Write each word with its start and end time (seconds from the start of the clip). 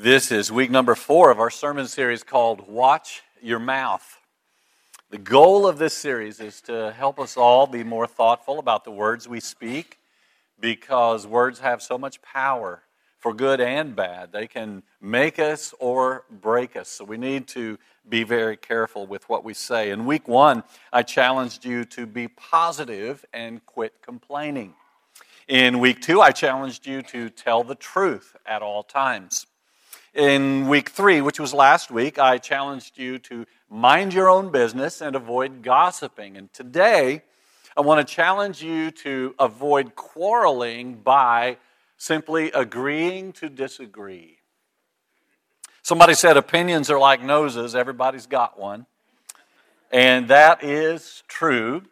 This 0.00 0.30
is 0.30 0.52
week 0.52 0.70
number 0.70 0.94
four 0.94 1.32
of 1.32 1.40
our 1.40 1.50
sermon 1.50 1.88
series 1.88 2.22
called 2.22 2.68
Watch 2.68 3.22
Your 3.42 3.58
Mouth. 3.58 4.20
The 5.10 5.18
goal 5.18 5.66
of 5.66 5.78
this 5.78 5.92
series 5.92 6.38
is 6.38 6.60
to 6.62 6.94
help 6.96 7.18
us 7.18 7.36
all 7.36 7.66
be 7.66 7.82
more 7.82 8.06
thoughtful 8.06 8.60
about 8.60 8.84
the 8.84 8.92
words 8.92 9.26
we 9.26 9.40
speak 9.40 9.98
because 10.60 11.26
words 11.26 11.58
have 11.58 11.82
so 11.82 11.98
much 11.98 12.22
power 12.22 12.84
for 13.18 13.34
good 13.34 13.60
and 13.60 13.96
bad. 13.96 14.30
They 14.30 14.46
can 14.46 14.84
make 15.00 15.40
us 15.40 15.74
or 15.80 16.22
break 16.30 16.76
us. 16.76 16.88
So 16.88 17.04
we 17.04 17.16
need 17.16 17.48
to 17.48 17.76
be 18.08 18.22
very 18.22 18.56
careful 18.56 19.04
with 19.04 19.28
what 19.28 19.42
we 19.42 19.52
say. 19.52 19.90
In 19.90 20.06
week 20.06 20.28
one, 20.28 20.62
I 20.92 21.02
challenged 21.02 21.64
you 21.64 21.84
to 21.86 22.06
be 22.06 22.28
positive 22.28 23.24
and 23.32 23.66
quit 23.66 23.94
complaining. 24.00 24.74
In 25.48 25.80
week 25.80 26.00
two, 26.00 26.20
I 26.20 26.30
challenged 26.30 26.86
you 26.86 27.02
to 27.02 27.30
tell 27.30 27.64
the 27.64 27.74
truth 27.74 28.36
at 28.46 28.62
all 28.62 28.84
times. 28.84 29.47
In 30.18 30.66
week 30.66 30.88
three, 30.88 31.20
which 31.20 31.38
was 31.38 31.54
last 31.54 31.92
week, 31.92 32.18
I 32.18 32.38
challenged 32.38 32.98
you 32.98 33.20
to 33.20 33.46
mind 33.70 34.12
your 34.12 34.28
own 34.28 34.50
business 34.50 35.00
and 35.00 35.14
avoid 35.14 35.62
gossiping. 35.62 36.36
And 36.36 36.52
today, 36.52 37.22
I 37.76 37.82
want 37.82 38.04
to 38.04 38.14
challenge 38.14 38.60
you 38.60 38.90
to 38.90 39.36
avoid 39.38 39.94
quarreling 39.94 40.96
by 40.96 41.58
simply 41.98 42.50
agreeing 42.50 43.32
to 43.34 43.48
disagree. 43.48 44.38
Somebody 45.82 46.14
said 46.14 46.36
opinions 46.36 46.90
are 46.90 46.98
like 46.98 47.22
noses, 47.22 47.76
everybody's 47.76 48.26
got 48.26 48.58
one. 48.58 48.86
And 49.92 50.26
that 50.26 50.64
is 50.64 51.22
true. 51.28 51.84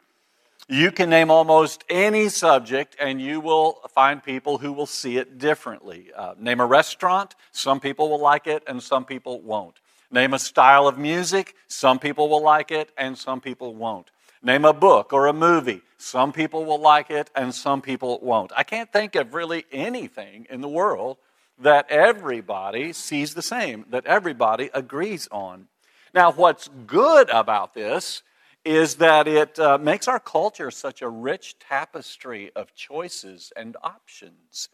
You 0.69 0.91
can 0.91 1.11
name 1.11 1.31
almost 1.31 1.85
any 1.89 2.29
subject, 2.29 2.97
and 2.99 3.21
you 3.21 3.39
will 3.39 3.75
find 3.95 4.21
people 4.21 4.59
who 4.59 4.73
will 4.73 4.87
see 4.87 5.17
it 5.17 5.39
differently. 5.39 6.09
Uh, 6.13 6.35
name 6.41 6.59
a 6.59 6.67
restaurant, 6.67 7.37
some 7.53 7.79
people 7.79 8.11
will 8.11 8.21
like 8.21 8.49
it, 8.49 8.65
and 8.67 8.83
some 8.83 9.05
people 9.05 9.41
won't. 9.41 9.77
Name 10.11 10.35
a 10.35 10.41
style 10.41 10.89
of 10.89 10.99
music, 10.99 11.55
some 11.69 12.01
people 12.01 12.29
will 12.29 12.43
like 12.43 12.73
it, 12.73 12.91
and 12.99 13.17
some 13.17 13.41
people 13.41 13.77
won't. 13.77 14.11
Name 14.43 14.65
a 14.65 14.73
book 14.73 15.13
or 15.13 15.29
a 15.29 15.33
movie, 15.33 15.83
some 15.99 16.33
people 16.33 16.65
will 16.65 16.81
like 16.81 17.11
it, 17.11 17.31
and 17.37 17.55
some 17.55 17.81
people 17.81 18.19
won't. 18.21 18.51
I 18.57 18.65
can't 18.65 18.93
think 18.93 19.15
of 19.15 19.35
really 19.35 19.67
anything 19.71 20.49
in 20.51 20.63
the 20.63 20.69
world 20.69 21.19
that 21.61 21.89
everybody 21.91 22.93
sees 22.93 23.35
the 23.35 23.43
same, 23.43 23.85
that 23.91 24.05
everybody 24.05 24.71
agrees 24.75 25.29
on. 25.31 25.69
Now, 26.13 26.33
what's 26.33 26.69
good 26.89 27.31
about 27.31 27.73
this 27.73 28.23
is 28.67 28.97
that 28.97 29.29
it 29.29 29.59
uh, 29.61 29.79
makes 29.79 30.09
our 30.09 30.19
culture 30.19 30.73
such 30.73 31.01
a 31.01 31.09
rich 31.09 31.57
tapestry 31.61 32.51
of 32.57 32.75
choices 32.75 33.53
and 33.57 33.77
options. 33.83 34.69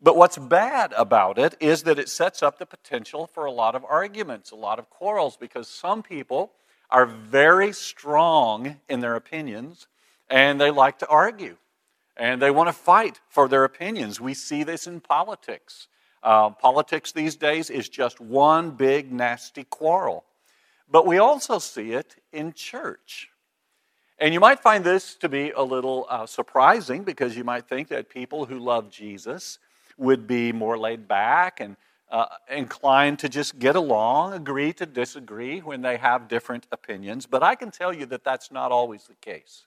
But 0.00 0.16
what's 0.16 0.38
bad 0.38 0.94
about 0.96 1.38
it 1.38 1.54
is 1.60 1.82
that 1.82 1.98
it 1.98 2.08
sets 2.08 2.42
up 2.42 2.58
the 2.58 2.66
potential 2.66 3.26
for 3.26 3.44
a 3.44 3.52
lot 3.52 3.74
of 3.74 3.84
arguments, 3.84 4.50
a 4.50 4.56
lot 4.56 4.78
of 4.78 4.88
quarrels, 4.88 5.36
because 5.36 5.68
some 5.68 6.02
people 6.02 6.52
are 6.90 7.06
very 7.06 7.72
strong 7.72 8.80
in 8.88 9.00
their 9.00 9.16
opinions 9.16 9.86
and 10.30 10.60
they 10.60 10.70
like 10.70 10.98
to 10.98 11.06
argue 11.08 11.56
and 12.16 12.40
they 12.40 12.50
want 12.50 12.68
to 12.68 12.72
fight 12.72 13.20
for 13.28 13.48
their 13.48 13.64
opinions. 13.64 14.20
We 14.20 14.34
see 14.34 14.62
this 14.62 14.86
in 14.86 15.00
politics. 15.00 15.88
Uh, 16.22 16.50
politics 16.50 17.12
these 17.12 17.36
days 17.36 17.68
is 17.68 17.88
just 17.88 18.18
one 18.18 18.70
big 18.70 19.12
nasty 19.12 19.64
quarrel. 19.64 20.24
But 20.90 21.06
we 21.06 21.18
also 21.18 21.58
see 21.58 21.92
it 21.92 22.16
in 22.32 22.52
church. 22.52 23.30
And 24.18 24.32
you 24.32 24.40
might 24.40 24.60
find 24.60 24.84
this 24.84 25.16
to 25.16 25.28
be 25.28 25.50
a 25.50 25.62
little 25.62 26.06
uh, 26.08 26.26
surprising 26.26 27.02
because 27.02 27.36
you 27.36 27.44
might 27.44 27.68
think 27.68 27.88
that 27.88 28.08
people 28.08 28.44
who 28.46 28.58
love 28.58 28.90
Jesus 28.90 29.58
would 29.98 30.26
be 30.26 30.52
more 30.52 30.78
laid 30.78 31.08
back 31.08 31.60
and 31.60 31.76
uh, 32.10 32.26
inclined 32.48 33.18
to 33.18 33.28
just 33.28 33.58
get 33.58 33.74
along, 33.74 34.34
agree 34.34 34.72
to 34.74 34.86
disagree 34.86 35.58
when 35.60 35.82
they 35.82 35.96
have 35.96 36.28
different 36.28 36.66
opinions. 36.70 37.26
But 37.26 37.42
I 37.42 37.54
can 37.56 37.70
tell 37.70 37.92
you 37.92 38.06
that 38.06 38.22
that's 38.22 38.52
not 38.52 38.70
always 38.70 39.04
the 39.04 39.14
case. 39.14 39.66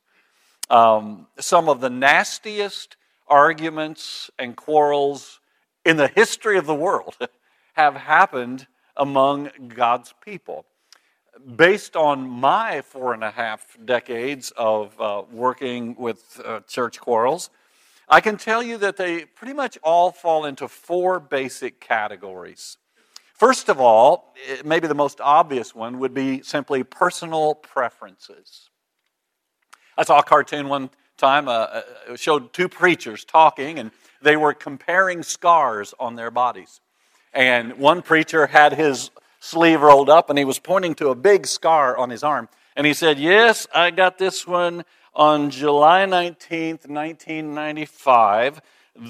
Um, 0.70 1.28
some 1.40 1.68
of 1.68 1.82
the 1.82 1.90
nastiest 1.90 2.96
arguments 3.28 4.30
and 4.40 4.56
quarrels 4.56 5.40
in 5.84 5.98
the 5.98 6.08
history 6.08 6.58
of 6.58 6.66
the 6.66 6.76
world 6.76 7.18
have 7.74 7.96
happened 7.96 8.68
among 8.96 9.50
God's 9.68 10.14
people 10.24 10.66
based 11.56 11.96
on 11.96 12.28
my 12.28 12.82
four 12.82 13.14
and 13.14 13.24
a 13.24 13.32
half 13.32 13.78
decades 13.84 14.52
of 14.58 15.00
uh, 15.00 15.24
working 15.32 15.96
with 15.96 16.42
uh, 16.44 16.62
church 16.62 17.00
quarrels, 17.00 17.50
I 18.10 18.22
can 18.22 18.38
tell 18.38 18.64
you 18.64 18.78
that 18.78 18.98
they 18.98 19.26
pretty 19.26 19.54
much 19.54 19.78
all 19.84 20.12
fall 20.12 20.46
into 20.46 20.68
four 20.68 21.20
basic 21.20 21.80
categories. 21.80 22.78
First 23.34 23.70
of 23.70 23.80
all, 23.80 24.34
maybe 24.66 24.88
the 24.88 24.96
most 24.96 25.22
obvious 25.22 25.76
one 25.76 26.00
would 26.00 26.14
be 26.14 26.42
simply 26.42 26.84
personal 26.84 27.54
preferences. 27.54 28.70
I 29.98 30.04
saw 30.04 30.20
a 30.20 30.24
cartoon 30.24 30.70
one 30.70 30.90
time, 31.18 31.48
uh, 31.48 31.52
uh 31.52 32.16
showed 32.16 32.54
two 32.54 32.70
preachers 32.70 33.26
talking, 33.26 33.80
and 33.80 33.92
they 34.22 34.38
were 34.38 34.54
comparing 34.54 35.22
scars 35.22 35.94
on 36.00 36.16
their 36.16 36.32
bodies. 36.32 36.82
And 37.34 37.78
one 37.78 38.02
preacher 38.02 38.48
had 38.48 38.74
his 38.74 39.12
sleeve 39.40 39.82
rolled 39.82 40.10
up 40.10 40.30
and 40.30 40.38
he 40.38 40.46
was 40.46 40.60
pointing 40.60 40.96
to 40.96 41.10
a 41.10 41.16
big 41.16 41.46
scar 41.46 41.98
on 41.98 42.10
his 42.10 42.24
arm. 42.24 42.50
And 42.76 42.86
he 42.86 42.94
said, 42.94 43.20
Yes, 43.20 43.68
I 43.74 43.92
got 43.92 44.18
this 44.18 44.46
one 44.46 44.84
on 45.14 45.50
July 45.50 46.06
19th, 46.06 46.88
1995. 46.88 48.62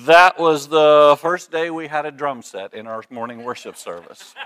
That 0.06 0.40
was 0.40 0.68
the 0.68 1.18
first 1.20 1.52
day 1.52 1.70
we 1.70 1.88
had 1.88 2.06
a 2.06 2.12
drum 2.12 2.42
set 2.42 2.74
in 2.74 2.88
our 2.88 3.04
morning 3.10 3.44
worship 3.44 3.76
service. 3.76 4.34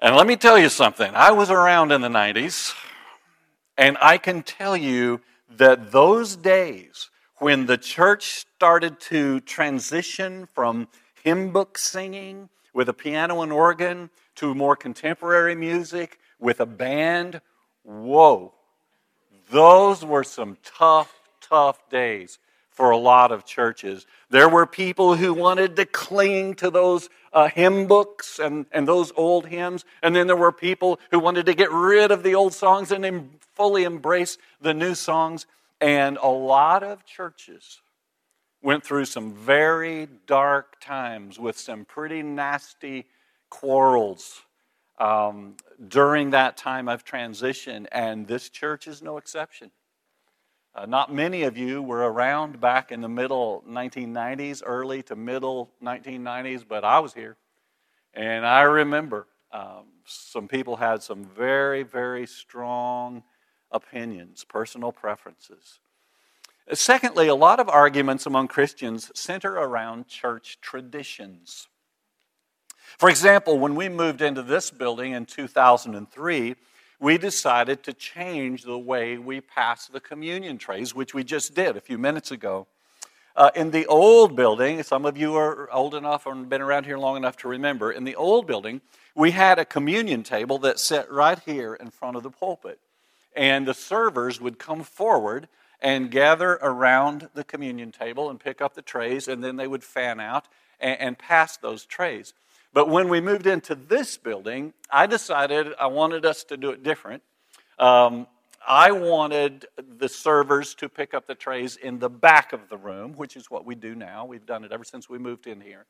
and 0.00 0.16
let 0.16 0.26
me 0.26 0.36
tell 0.36 0.58
you 0.58 0.68
something. 0.68 1.12
I 1.14 1.30
was 1.30 1.50
around 1.50 1.92
in 1.92 2.00
the 2.00 2.08
90s, 2.08 2.74
and 3.76 3.96
I 4.00 4.18
can 4.18 4.42
tell 4.42 4.76
you 4.76 5.20
that 5.50 5.92
those 5.92 6.36
days 6.36 7.10
when 7.38 7.66
the 7.66 7.78
church 7.78 8.46
started 8.56 9.00
to 9.00 9.40
transition 9.40 10.46
from 10.46 10.88
hymn 11.24 11.52
book 11.52 11.78
singing 11.78 12.48
with 12.72 12.88
a 12.88 12.92
piano 12.92 13.42
and 13.42 13.52
organ 13.52 14.10
to 14.36 14.54
more 14.54 14.76
contemporary 14.76 15.54
music 15.54 16.18
with 16.38 16.60
a 16.60 16.66
band. 16.66 17.40
Whoa. 17.82 18.52
Those 19.50 20.04
were 20.04 20.24
some 20.24 20.56
tough, 20.64 21.12
tough 21.40 21.88
days 21.90 22.38
for 22.70 22.90
a 22.90 22.96
lot 22.96 23.32
of 23.32 23.44
churches. 23.44 24.06
There 24.30 24.48
were 24.48 24.64
people 24.64 25.16
who 25.16 25.34
wanted 25.34 25.76
to 25.76 25.84
cling 25.84 26.54
to 26.54 26.70
those 26.70 27.10
uh, 27.32 27.48
hymn 27.48 27.86
books 27.86 28.38
and, 28.38 28.66
and 28.72 28.86
those 28.88 29.12
old 29.16 29.46
hymns. 29.46 29.84
And 30.02 30.14
then 30.14 30.26
there 30.26 30.36
were 30.36 30.52
people 30.52 30.98
who 31.10 31.18
wanted 31.18 31.46
to 31.46 31.54
get 31.54 31.70
rid 31.70 32.10
of 32.10 32.22
the 32.22 32.34
old 32.34 32.54
songs 32.54 32.92
and 32.92 33.04
em- 33.04 33.30
fully 33.54 33.84
embrace 33.84 34.38
the 34.60 34.72
new 34.72 34.94
songs. 34.94 35.46
And 35.80 36.16
a 36.22 36.28
lot 36.28 36.82
of 36.82 37.04
churches 37.04 37.80
went 38.62 38.84
through 38.84 39.06
some 39.06 39.32
very 39.32 40.08
dark 40.26 40.80
times 40.80 41.38
with 41.38 41.58
some 41.58 41.84
pretty 41.84 42.22
nasty 42.22 43.06
quarrels 43.48 44.42
um, 44.98 45.56
during 45.88 46.30
that 46.30 46.56
time 46.56 46.88
of 46.88 47.04
transition, 47.04 47.88
and 47.90 48.26
this 48.26 48.50
church 48.50 48.86
is 48.86 49.02
no 49.02 49.16
exception. 49.16 49.70
Uh, 50.74 50.86
not 50.86 51.12
many 51.12 51.42
of 51.42 51.56
you 51.56 51.82
were 51.82 52.10
around 52.12 52.60
back 52.60 52.92
in 52.92 53.00
the 53.00 53.08
middle 53.08 53.64
1990s, 53.68 54.62
early 54.64 55.02
to 55.02 55.16
middle 55.16 55.70
1990s, 55.82 56.64
but 56.68 56.84
I 56.84 57.00
was 57.00 57.14
here. 57.14 57.36
And 58.14 58.46
I 58.46 58.62
remember 58.62 59.26
um, 59.52 59.86
some 60.04 60.46
people 60.46 60.76
had 60.76 61.02
some 61.02 61.24
very, 61.24 61.82
very 61.82 62.26
strong 62.26 63.22
opinions, 63.72 64.44
personal 64.44 64.92
preferences. 64.92 65.80
Secondly, 66.72 67.26
a 67.26 67.34
lot 67.34 67.58
of 67.58 67.68
arguments 67.68 68.26
among 68.26 68.46
Christians 68.46 69.10
center 69.14 69.54
around 69.54 70.06
church 70.06 70.58
traditions. 70.60 71.66
For 72.96 73.08
example, 73.08 73.58
when 73.58 73.74
we 73.74 73.88
moved 73.88 74.22
into 74.22 74.42
this 74.42 74.70
building 74.70 75.12
in 75.12 75.26
2003, 75.26 76.54
we 77.00 77.18
decided 77.18 77.82
to 77.82 77.92
change 77.92 78.62
the 78.62 78.78
way 78.78 79.18
we 79.18 79.40
pass 79.40 79.88
the 79.88 80.00
communion 80.00 80.58
trays, 80.58 80.94
which 80.94 81.12
we 81.12 81.24
just 81.24 81.54
did 81.54 81.76
a 81.76 81.80
few 81.80 81.98
minutes 81.98 82.30
ago. 82.30 82.68
Uh, 83.34 83.50
in 83.56 83.70
the 83.70 83.86
old 83.86 84.36
building, 84.36 84.82
some 84.82 85.06
of 85.06 85.16
you 85.16 85.34
are 85.34 85.72
old 85.72 85.94
enough 85.94 86.26
and 86.26 86.48
been 86.48 86.60
around 86.60 86.84
here 86.84 86.98
long 86.98 87.16
enough 87.16 87.36
to 87.38 87.48
remember, 87.48 87.90
in 87.90 88.04
the 88.04 88.14
old 88.14 88.46
building, 88.46 88.80
we 89.14 89.30
had 89.32 89.58
a 89.58 89.64
communion 89.64 90.22
table 90.22 90.58
that 90.58 90.78
sat 90.78 91.10
right 91.10 91.38
here 91.46 91.74
in 91.74 91.90
front 91.90 92.16
of 92.16 92.22
the 92.22 92.30
pulpit. 92.30 92.78
And 93.34 93.66
the 93.66 93.74
servers 93.74 94.40
would 94.40 94.58
come 94.58 94.82
forward 94.82 95.48
and 95.82 96.10
gather 96.10 96.58
around 96.62 97.28
the 97.34 97.44
communion 97.44 97.92
table 97.92 98.30
and 98.30 98.38
pick 98.38 98.60
up 98.60 98.74
the 98.74 98.82
trays, 98.82 99.28
and 99.28 99.42
then 99.42 99.56
they 99.56 99.66
would 99.66 99.84
fan 99.84 100.20
out 100.20 100.46
and, 100.78 101.00
and 101.00 101.18
pass 101.18 101.56
those 101.56 101.84
trays. 101.84 102.34
But 102.72 102.88
when 102.88 103.08
we 103.08 103.20
moved 103.20 103.46
into 103.46 103.74
this 103.74 104.16
building, 104.16 104.72
I 104.90 105.06
decided 105.06 105.68
I 105.78 105.86
wanted 105.86 106.24
us 106.24 106.44
to 106.44 106.56
do 106.56 106.70
it 106.70 106.82
different. 106.82 107.22
Um, 107.78 108.26
I 108.66 108.92
wanted 108.92 109.66
the 109.98 110.08
servers 110.08 110.74
to 110.76 110.88
pick 110.88 111.14
up 111.14 111.26
the 111.26 111.34
trays 111.34 111.76
in 111.76 111.98
the 111.98 112.10
back 112.10 112.52
of 112.52 112.68
the 112.68 112.76
room, 112.76 113.14
which 113.14 113.36
is 113.36 113.50
what 113.50 113.64
we 113.64 113.74
do 113.74 113.94
now. 113.94 114.26
We've 114.26 114.44
done 114.44 114.64
it 114.64 114.72
ever 114.72 114.84
since 114.84 115.08
we 115.08 115.18
moved 115.18 115.46
in 115.46 115.60
here. 115.60 115.86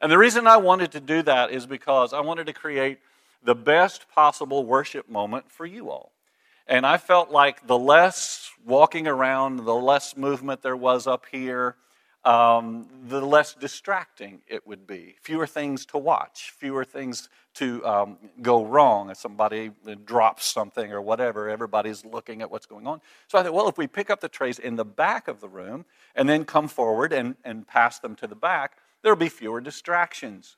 And 0.00 0.12
the 0.12 0.18
reason 0.18 0.46
I 0.46 0.58
wanted 0.58 0.92
to 0.92 1.00
do 1.00 1.22
that 1.22 1.50
is 1.50 1.66
because 1.66 2.12
I 2.12 2.20
wanted 2.20 2.46
to 2.46 2.52
create 2.52 2.98
the 3.42 3.54
best 3.54 4.08
possible 4.10 4.64
worship 4.64 5.08
moment 5.08 5.50
for 5.50 5.64
you 5.64 5.90
all. 5.90 6.12
And 6.66 6.86
I 6.86 6.96
felt 6.96 7.30
like 7.30 7.66
the 7.66 7.78
less 7.78 8.50
walking 8.66 9.06
around, 9.06 9.64
the 9.64 9.74
less 9.74 10.16
movement 10.16 10.62
there 10.62 10.76
was 10.76 11.06
up 11.06 11.26
here, 11.30 11.76
um, 12.24 12.88
the 13.06 13.20
less 13.20 13.54
distracting 13.54 14.40
it 14.46 14.66
would 14.66 14.86
be. 14.86 15.16
Fewer 15.20 15.46
things 15.46 15.84
to 15.86 15.98
watch, 15.98 16.54
fewer 16.56 16.84
things 16.84 17.28
to 17.54 17.84
um, 17.86 18.18
go 18.40 18.64
wrong. 18.64 19.10
If 19.10 19.18
somebody 19.18 19.72
drops 20.04 20.46
something 20.46 20.90
or 20.90 21.02
whatever, 21.02 21.50
everybody's 21.50 22.04
looking 22.04 22.40
at 22.40 22.50
what's 22.50 22.66
going 22.66 22.86
on. 22.86 23.00
So 23.28 23.38
I 23.38 23.42
thought, 23.42 23.52
well, 23.52 23.68
if 23.68 23.76
we 23.76 23.86
pick 23.86 24.08
up 24.08 24.20
the 24.20 24.28
trays 24.28 24.58
in 24.58 24.76
the 24.76 24.84
back 24.84 25.28
of 25.28 25.40
the 25.40 25.48
room 25.48 25.84
and 26.14 26.28
then 26.28 26.44
come 26.44 26.66
forward 26.66 27.12
and, 27.12 27.36
and 27.44 27.66
pass 27.66 27.98
them 27.98 28.16
to 28.16 28.26
the 28.26 28.34
back, 28.34 28.78
there'll 29.02 29.18
be 29.18 29.28
fewer 29.28 29.60
distractions. 29.60 30.56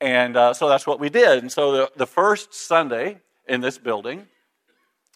And 0.00 0.36
uh, 0.36 0.52
so 0.52 0.68
that's 0.68 0.86
what 0.86 1.00
we 1.00 1.08
did. 1.08 1.38
And 1.38 1.50
so 1.50 1.72
the, 1.72 1.92
the 1.96 2.06
first 2.06 2.54
Sunday 2.54 3.18
in 3.48 3.62
this 3.62 3.78
building, 3.78 4.26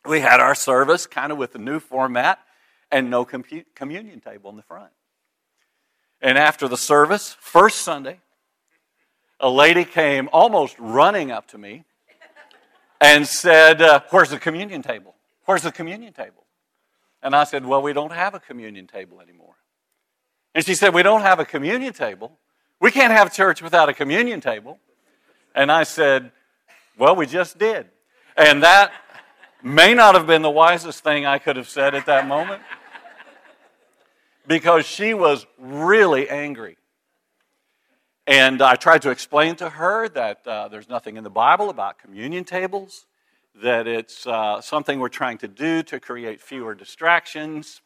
we 0.07 0.21
had 0.21 0.41
our 0.41 0.55
service 0.55 1.07
kind 1.07 1.33
of 1.33 1.39
with 1.39 1.53
the 1.53 1.59
new 1.59 1.81
format 1.81 2.39
and 2.91 3.11
no 3.11 3.25
communion 3.25 4.21
table 4.21 4.51
in 4.51 4.57
the 4.57 4.63
front. 4.63 4.93
And 6.21 6.39
after 6.39 6.69
the 6.69 6.77
service, 6.77 7.37
first 7.41 7.83
Sunday, 7.83 8.21
a 9.41 9.51
lady 9.51 9.85
came 9.85 10.29
almost 10.33 10.77
running 10.79 11.31
up 11.31 11.49
to 11.49 11.59
me 11.59 11.85
and 13.01 13.27
said, 13.27 13.83
uh, 13.83 14.01
Where's 14.11 14.31
the 14.31 14.39
communion 14.39 14.83
table? 14.83 15.15
Where's 15.45 15.63
the 15.63 15.73
communion 15.73 16.13
table? 16.13 16.45
And 17.23 17.35
I 17.35 17.45
said, 17.45 17.67
Well, 17.67 17.83
we 17.83 17.93
don't 17.93 18.13
have 18.13 18.35
a 18.35 18.41
communion 18.41 18.87
table 18.87 19.21
anymore. 19.21 19.55
And 20.55 20.65
she 20.65 20.75
said, 20.75 20.95
We 20.95 21.03
don't 21.03 21.23
have 21.23 21.41
a 21.41 21.45
communion 21.45 21.93
table. 21.93 22.39
We 22.81 22.91
can't 22.91 23.13
have 23.13 23.33
church 23.33 23.63
without 23.63 23.89
a 23.89 23.95
communion 23.95 24.41
table. 24.41 24.79
And 25.55 25.73
I 25.73 25.83
said, 25.83 26.31
Well, 26.97 27.17
we 27.17 27.27
just 27.27 27.59
did. 27.59 27.87
And 28.37 28.63
that 28.63 28.93
may 29.63 29.95
not 29.95 30.15
have 30.15 30.27
been 30.27 30.43
the 30.43 30.51
wisest 30.51 31.03
thing 31.03 31.27
I 31.27 31.39
could 31.39 31.57
have 31.57 31.69
said 31.69 31.95
at 31.95 32.07
that 32.07 32.27
moment 32.27 32.63
because 34.47 34.85
she 34.85 35.15
was 35.15 35.47
really 35.59 36.29
angry. 36.29 36.77
And 38.27 38.63
I 38.63 38.77
tried 38.77 39.03
to 39.03 39.11
explain 39.11 39.57
to 39.57 39.69
her 39.69 40.09
that 40.11 40.47
uh, 40.47 40.69
there's 40.69 40.89
nothing 40.89 41.17
in 41.17 41.25
the 41.25 41.31
Bible 41.31 41.71
about 41.71 41.99
communion 41.99 42.45
tables, 42.45 43.07
that 43.63 43.87
it's 43.87 44.27
uh, 44.27 44.61
something 44.61 45.01
we're 45.01 45.09
trying 45.09 45.39
to 45.39 45.49
do 45.49 45.83
to 45.85 45.99
create 45.99 46.41
fewer 46.41 46.75
distractions. 46.75 47.81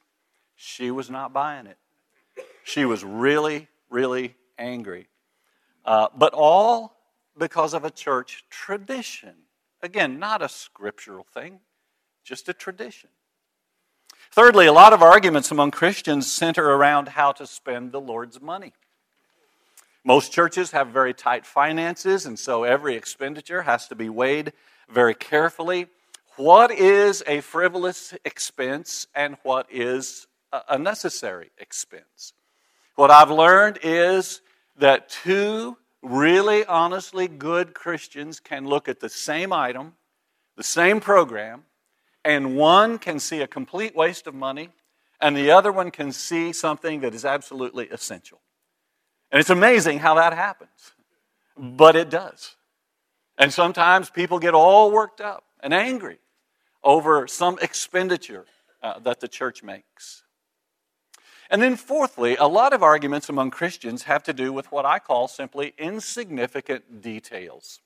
She 0.55 0.91
was 0.91 1.11
not 1.11 1.33
buying 1.33 1.67
it. 1.67 1.79
She 2.65 2.85
was 2.85 3.03
really, 3.03 3.69
really 3.89 4.35
angry. 4.59 5.09
Uh, 5.85 6.09
but 6.15 6.35
all 6.35 6.97
because 7.39 7.75
of 7.75 7.85
a 7.85 7.91
church 7.91 8.45
tradition. 8.51 9.35
Again, 9.83 10.19
not 10.19 10.43
a 10.43 10.49
scriptural 10.49 11.27
thing, 11.33 11.61
just 12.25 12.49
a 12.49 12.53
tradition. 12.53 13.11
Thirdly, 14.33 14.67
a 14.67 14.73
lot 14.73 14.93
of 14.93 15.03
arguments 15.03 15.51
among 15.51 15.71
Christians 15.71 16.31
center 16.31 16.65
around 16.65 17.09
how 17.09 17.33
to 17.33 17.47
spend 17.47 17.93
the 17.93 18.01
Lord's 18.01 18.41
money. 18.41 18.73
Most 20.05 20.33
churches 20.33 20.71
have 20.71 20.89
very 20.89 21.15
tight 21.15 21.45
finances, 21.45 22.27
and 22.27 22.39
so 22.39 22.65
every 22.65 22.95
expenditure 22.95 23.63
has 23.63 23.89
to 23.89 23.95
be 23.95 24.09
weighed 24.09 24.53
very 24.89 25.15
carefully. 25.15 25.89
What 26.37 26.71
is 26.71 27.23
a 27.27 27.41
frivolous 27.41 28.15
expense 28.25 29.07
and 29.15 29.37
what 29.43 29.67
is 29.71 30.27
a 30.69 30.79
necessary 30.79 31.51
expense? 31.59 32.35
What 32.95 33.11
I've 33.11 33.31
learned 33.31 33.79
is 33.83 34.43
that 34.77 35.09
two 35.09 35.77
really 36.03 36.65
honestly 36.65 37.29
good 37.29 37.75
Christians 37.75 38.41
can 38.41 38.67
look 38.67 38.89
at 38.89 39.01
the 39.01 39.09
same 39.09 39.53
item, 39.53 39.95
the 40.57 40.63
same 40.63 41.01
program, 41.01 41.65
and 42.25 42.57
one 42.57 42.99
can 42.99 43.19
see 43.19 43.41
a 43.41 43.47
complete 43.47 43.95
waste 43.95 44.27
of 44.27 44.35
money, 44.35 44.71
and 45.21 45.37
the 45.37 45.51
other 45.51 45.73
one 45.73 45.91
can 45.91 46.13
see 46.13 46.53
something 46.53 47.01
that 47.01 47.15
is 47.15 47.25
absolutely 47.25 47.89
essential. 47.89 48.41
And 49.31 49.41
it's 49.41 49.51
amazing 49.51 50.01
how 50.01 50.15
that 50.17 50.33
happens, 50.33 50.93
but 51.57 51.97
it 51.97 52.11
does. 52.11 52.57
And 53.39 53.53
sometimes 53.53 54.11
people 54.11 54.39
get 54.39 54.55
all 54.55 54.91
worked 54.91 55.21
up 55.21 55.45
and 55.61 55.75
angry 55.75 56.19
over 56.83 57.27
some 57.27 57.59
expenditure 57.61 58.47
uh, 58.83 58.99
that 59.01 59.21
the 59.21 59.29
church 59.29 59.63
makes. 59.63 60.23
And 61.51 61.63
then, 61.63 61.77
fourthly, 61.77 62.37
a 62.37 62.47
lot 62.47 62.73
of 62.73 62.83
arguments 62.83 63.29
among 63.29 63.51
Christians 63.51 64.05
have 64.05 64.23
to 64.25 64.33
do 64.33 64.53
with 64.53 64.73
what 64.73 64.85
I 64.85 64.99
call 64.99 65.29
simply 65.29 65.75
insignificant 65.79 67.03
details. 67.03 67.81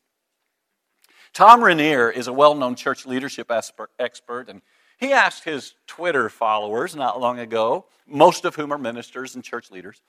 Tom 1.33 1.63
Rainer 1.63 2.11
is 2.11 2.27
a 2.27 2.33
well 2.33 2.55
known 2.55 2.75
church 2.75 3.07
leadership 3.07 3.51
expert, 3.51 4.49
and 4.49 4.63
he 4.99 5.13
asked 5.13 5.45
his 5.45 5.75
Twitter 5.87 6.29
followers 6.29 6.97
not 6.97 7.21
long 7.21 7.39
ago, 7.39 7.87
most 8.07 8.45
of 8.45 8.57
whom 8.57 8.73
are 8.73 8.79
ministers 8.79 9.35
and 9.35 9.45
church 9.45 9.71
leaders, 9.71 10.03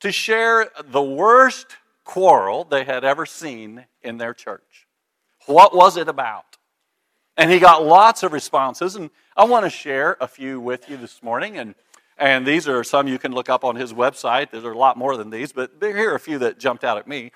to 0.00 0.12
share 0.12 0.70
the 0.84 1.02
worst 1.02 1.76
quarrel 2.04 2.64
they 2.64 2.84
had 2.84 3.04
ever 3.04 3.26
seen 3.26 3.86
in 4.02 4.18
their 4.18 4.34
church. 4.34 4.86
What 5.46 5.74
was 5.74 5.96
it 5.96 6.08
about? 6.08 6.56
And 7.36 7.50
he 7.50 7.58
got 7.58 7.84
lots 7.84 8.22
of 8.22 8.32
responses, 8.32 8.96
and 8.96 9.10
I 9.36 9.44
want 9.44 9.64
to 9.64 9.70
share 9.70 10.16
a 10.20 10.28
few 10.28 10.60
with 10.60 10.88
you 10.88 10.96
this 10.96 11.22
morning. 11.22 11.58
And 11.58 11.74
and 12.18 12.46
these 12.46 12.66
are 12.66 12.82
some 12.82 13.08
you 13.08 13.18
can 13.18 13.32
look 13.32 13.48
up 13.48 13.64
on 13.64 13.76
his 13.76 13.92
website. 13.92 14.50
There's 14.50 14.64
a 14.64 14.68
lot 14.68 14.96
more 14.96 15.16
than 15.16 15.30
these, 15.30 15.52
but 15.52 15.72
here 15.80 16.12
are 16.12 16.14
a 16.14 16.20
few 16.20 16.38
that 16.38 16.58
jumped 16.58 16.84
out 16.84 16.98
at 16.98 17.06
me. 17.06 17.32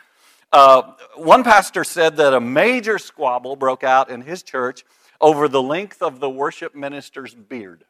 Uh, 0.53 0.93
one 1.17 1.45
pastor 1.45 1.85
said 1.85 2.17
that 2.17 2.35
a 2.35 2.41
major 2.41 2.99
squabble 2.99 3.57
broke 3.57 3.85
out 3.85 4.11
in 4.11 4.23
his 4.23 4.43
church 4.43 4.85
over 5.21 5.49
the 5.49 5.63
length 5.63 6.03
of 6.03 6.19
the 6.19 6.31
worship 6.31 6.75
minister's 6.75 7.35
beard. 7.35 7.85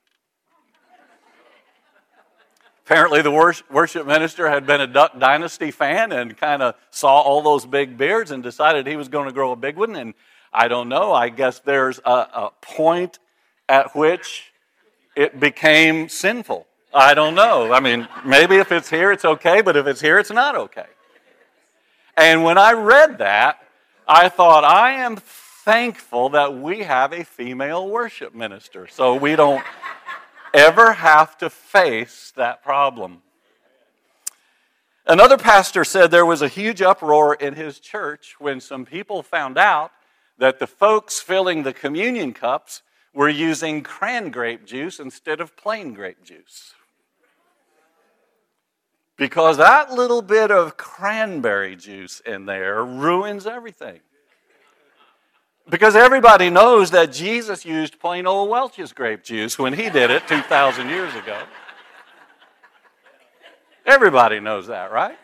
Apparently, 2.84 3.22
the 3.22 3.30
worship 3.30 4.04
minister 4.04 4.50
had 4.50 4.66
been 4.66 4.80
a 4.80 4.86
Duck 4.86 5.16
Dynasty 5.16 5.70
fan 5.70 6.10
and 6.10 6.36
kind 6.36 6.60
of 6.60 6.74
saw 6.90 7.20
all 7.20 7.40
those 7.40 7.64
big 7.64 7.96
beards 7.96 8.32
and 8.32 8.42
decided 8.42 8.84
he 8.84 8.96
was 8.96 9.08
going 9.08 9.26
to 9.26 9.32
grow 9.32 9.52
a 9.52 9.56
big 9.56 9.76
one. 9.76 9.94
And 9.94 10.12
I 10.52 10.66
don't 10.66 10.88
know, 10.88 11.12
I 11.12 11.28
guess 11.28 11.60
there's 11.60 12.00
a, 12.04 12.10
a 12.10 12.50
point 12.60 13.20
at 13.68 13.94
which 13.94 14.52
it 15.14 15.38
became 15.38 16.08
sinful. 16.08 16.66
I 16.92 17.14
don't 17.14 17.34
know. 17.34 17.72
I 17.72 17.78
mean, 17.78 18.08
maybe 18.24 18.56
if 18.56 18.72
it's 18.72 18.90
here, 18.90 19.12
it's 19.12 19.24
okay, 19.24 19.60
but 19.60 19.76
if 19.76 19.86
it's 19.86 20.00
here, 20.00 20.18
it's 20.18 20.30
not 20.30 20.56
okay. 20.56 20.86
And 22.16 22.42
when 22.42 22.58
I 22.58 22.72
read 22.72 23.18
that, 23.18 23.62
I 24.08 24.28
thought, 24.28 24.64
I 24.64 24.92
am 24.92 25.16
thankful 25.16 26.30
that 26.30 26.56
we 26.56 26.80
have 26.80 27.12
a 27.12 27.24
female 27.24 27.88
worship 27.88 28.34
minister 28.34 28.88
so 28.88 29.14
we 29.14 29.36
don't 29.36 29.62
ever 30.52 30.92
have 30.94 31.38
to 31.38 31.48
face 31.48 32.32
that 32.36 32.64
problem. 32.64 33.22
Another 35.06 35.38
pastor 35.38 35.84
said 35.84 36.10
there 36.10 36.26
was 36.26 36.42
a 36.42 36.48
huge 36.48 36.82
uproar 36.82 37.34
in 37.34 37.54
his 37.54 37.78
church 37.78 38.34
when 38.40 38.60
some 38.60 38.84
people 38.84 39.22
found 39.22 39.56
out 39.56 39.92
that 40.38 40.58
the 40.58 40.66
folks 40.66 41.20
filling 41.20 41.62
the 41.62 41.72
communion 41.72 42.32
cups 42.32 42.82
were 43.14 43.28
using 43.28 43.82
cran 43.82 44.30
grape 44.30 44.64
juice 44.64 44.98
instead 44.98 45.40
of 45.40 45.56
plain 45.56 45.94
grape 45.94 46.24
juice 46.24 46.74
because 49.20 49.58
that 49.58 49.92
little 49.92 50.22
bit 50.22 50.50
of 50.50 50.78
cranberry 50.78 51.76
juice 51.76 52.20
in 52.24 52.46
there 52.46 52.82
ruins 52.82 53.46
everything. 53.46 54.00
Because 55.68 55.94
everybody 55.94 56.48
knows 56.48 56.90
that 56.92 57.12
Jesus 57.12 57.66
used 57.66 58.00
plain 58.00 58.26
old 58.26 58.48
Welch's 58.48 58.94
grape 58.94 59.22
juice 59.22 59.58
when 59.58 59.74
he 59.74 59.90
did 59.90 60.10
it 60.10 60.26
2,000 60.26 60.88
years 60.88 61.14
ago. 61.14 61.38
Everybody 63.84 64.40
knows 64.40 64.68
that, 64.68 64.90
right? 64.90 65.18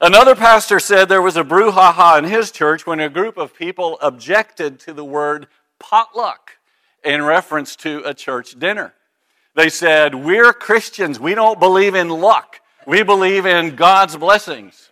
Another 0.00 0.36
pastor 0.36 0.78
said 0.78 1.08
there 1.08 1.20
was 1.20 1.36
a 1.36 1.42
brouhaha 1.42 2.16
in 2.18 2.26
his 2.26 2.52
church 2.52 2.86
when 2.86 3.00
a 3.00 3.08
group 3.08 3.36
of 3.36 3.56
people 3.56 3.98
objected 4.00 4.78
to 4.78 4.92
the 4.92 5.04
word 5.04 5.48
potluck 5.80 6.58
in 7.02 7.22
reference 7.22 7.74
to 7.74 8.04
a 8.04 8.14
church 8.14 8.56
dinner. 8.56 8.94
They 9.58 9.70
said, 9.70 10.14
We're 10.14 10.52
Christians. 10.52 11.18
We 11.18 11.34
don't 11.34 11.58
believe 11.58 11.96
in 11.96 12.10
luck. 12.10 12.60
We 12.86 13.02
believe 13.02 13.44
in 13.44 13.74
God's 13.74 14.16
blessings. 14.16 14.88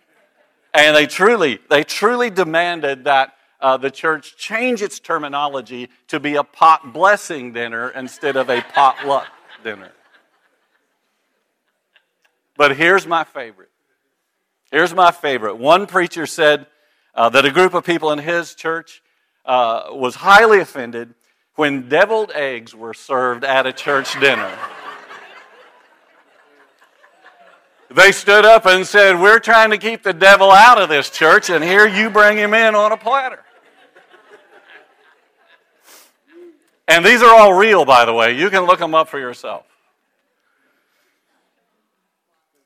And 0.73 0.93
they 0.93 1.05
truly, 1.05 1.59
they 1.69 1.85
truly 1.85 2.29
demanded 2.29 3.05
that 3.05 3.31
uh, 3.61 3.77
the 3.77 3.89
church 3.89 4.35
change 4.35 4.81
its 4.81 4.99
terminology 4.99 5.87
to 6.09 6.19
be 6.19 6.35
a 6.35 6.43
pot 6.43 6.91
blessing 6.91 7.53
dinner 7.53 7.91
instead 7.91 8.35
of 8.35 8.49
a 8.49 8.61
potluck 8.61 9.27
dinner. 9.63 9.93
But 12.57 12.75
here's 12.75 13.07
my 13.07 13.23
favorite. 13.23 13.71
Here's 14.69 14.93
my 14.93 15.11
favorite. 15.11 15.55
One 15.55 15.87
preacher 15.87 16.25
said 16.25 16.67
uh, 17.15 17.29
that 17.29 17.45
a 17.45 17.51
group 17.51 17.73
of 17.73 17.85
people 17.85 18.11
in 18.11 18.19
his 18.19 18.53
church 18.53 19.01
uh, 19.45 19.83
was 19.91 20.15
highly 20.15 20.59
offended 20.59 21.13
when 21.57 21.89
deviled 21.89 22.31
eggs 22.33 22.73
were 22.73 22.93
served 22.93 23.43
at 23.43 23.65
a 23.65 23.73
church 23.73 24.17
dinner. 24.19 24.57
They 27.89 28.11
stood 28.11 28.45
up 28.45 28.65
and 28.67 28.85
said, 28.85 29.19
We're 29.19 29.39
trying 29.39 29.71
to 29.71 29.77
keep 29.77 30.03
the 30.03 30.13
devil 30.13 30.51
out 30.51 30.79
of 30.79 30.87
this 30.87 31.09
church, 31.09 31.49
and 31.49 31.63
here 31.63 31.87
you 31.87 32.09
bring 32.09 32.37
him 32.37 32.53
in 32.53 32.75
on 32.75 32.91
a 32.91 32.97
platter. 32.97 33.43
And 36.87 37.03
these 37.03 37.21
are 37.21 37.35
all 37.35 37.53
real, 37.53 37.85
by 37.85 38.05
the 38.05 38.13
way. 38.13 38.37
You 38.37 38.49
can 38.49 38.63
look 38.63 38.79
them 38.79 38.93
up 38.93 39.09
for 39.09 39.19
yourself. 39.19 39.65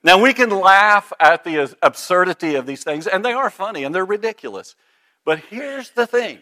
Now, 0.04 0.22
we 0.22 0.34
can 0.34 0.50
laugh 0.50 1.14
at 1.20 1.44
the 1.44 1.76
absurdity 1.82 2.56
of 2.56 2.66
these 2.66 2.84
things, 2.84 3.08
and 3.08 3.24
they 3.24 3.34
are 3.34 3.50
funny 3.50 3.84
and 3.84 3.96
they're 3.96 4.04
ridiculous. 4.04 4.76
But 5.24 5.40
here's 5.40 5.92
the 5.92 6.06
thing 6.06 6.40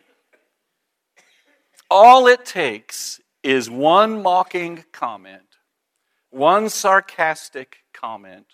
all 1.89 2.27
it 2.27 2.46
takes 2.46 3.19
is 3.43 3.69
one 3.69 4.22
mocking 4.22 4.84
comment, 4.91 5.58
one 6.29 6.69
sarcastic 6.69 7.77
comment, 7.93 8.46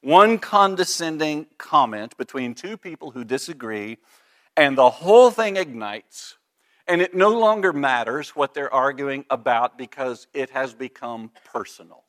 one 0.00 0.38
condescending 0.38 1.46
comment 1.58 2.16
between 2.16 2.54
two 2.54 2.76
people 2.76 3.12
who 3.12 3.24
disagree, 3.24 3.98
and 4.56 4.76
the 4.76 4.90
whole 4.90 5.30
thing 5.30 5.56
ignites. 5.56 6.36
And 6.88 7.00
it 7.00 7.14
no 7.14 7.38
longer 7.38 7.72
matters 7.72 8.30
what 8.30 8.54
they're 8.54 8.72
arguing 8.72 9.24
about 9.30 9.78
because 9.78 10.26
it 10.34 10.50
has 10.50 10.74
become 10.74 11.30
personal. 11.44 12.02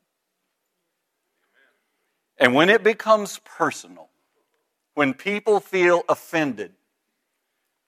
And 2.38 2.54
when 2.54 2.68
it 2.68 2.82
becomes 2.82 3.38
personal, 3.44 4.08
when 4.94 5.14
people 5.14 5.60
feel 5.60 6.02
offended, 6.08 6.72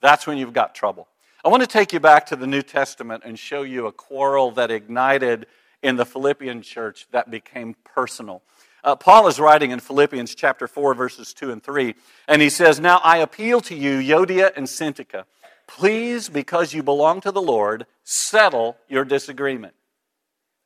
that's 0.00 0.28
when 0.28 0.38
you've 0.38 0.52
got 0.52 0.76
trouble. 0.76 1.09
I 1.47 1.49
want 1.49 1.62
to 1.62 1.69
take 1.69 1.93
you 1.93 2.00
back 2.00 2.26
to 2.26 2.35
the 2.35 2.49
New 2.49 2.62
Testament 2.62 3.23
and 3.25 3.38
show 3.38 3.62
you 3.62 3.87
a 3.87 3.93
quarrel 3.93 4.50
that 4.50 4.73
ignited 4.73 5.47
in 5.81 5.95
the 5.95 6.05
Philippian 6.05 6.61
church 6.61 7.07
that 7.12 7.31
became 7.31 7.76
personal. 7.85 8.43
Uh, 8.83 8.97
Paul 8.97 9.29
is 9.29 9.38
writing 9.38 9.71
in 9.71 9.79
Philippians 9.79 10.35
chapter 10.35 10.67
4, 10.67 10.95
verses 10.95 11.33
2 11.33 11.53
and 11.53 11.62
3, 11.62 11.95
and 12.26 12.43
he 12.43 12.50
says, 12.50 12.81
Now 12.81 13.00
I 13.05 13.19
appeal 13.19 13.61
to 13.61 13.76
you, 13.76 14.00
Euodia 14.00 14.50
and 14.57 14.67
Syntyche, 14.67 15.23
please, 15.69 16.29
because 16.29 16.75
you 16.75 16.83
belong 16.83 17.21
to 17.21 17.31
the 17.31 17.41
Lord, 17.41 17.87
settle 18.03 18.76
your 18.88 19.05
disagreement. 19.05 19.75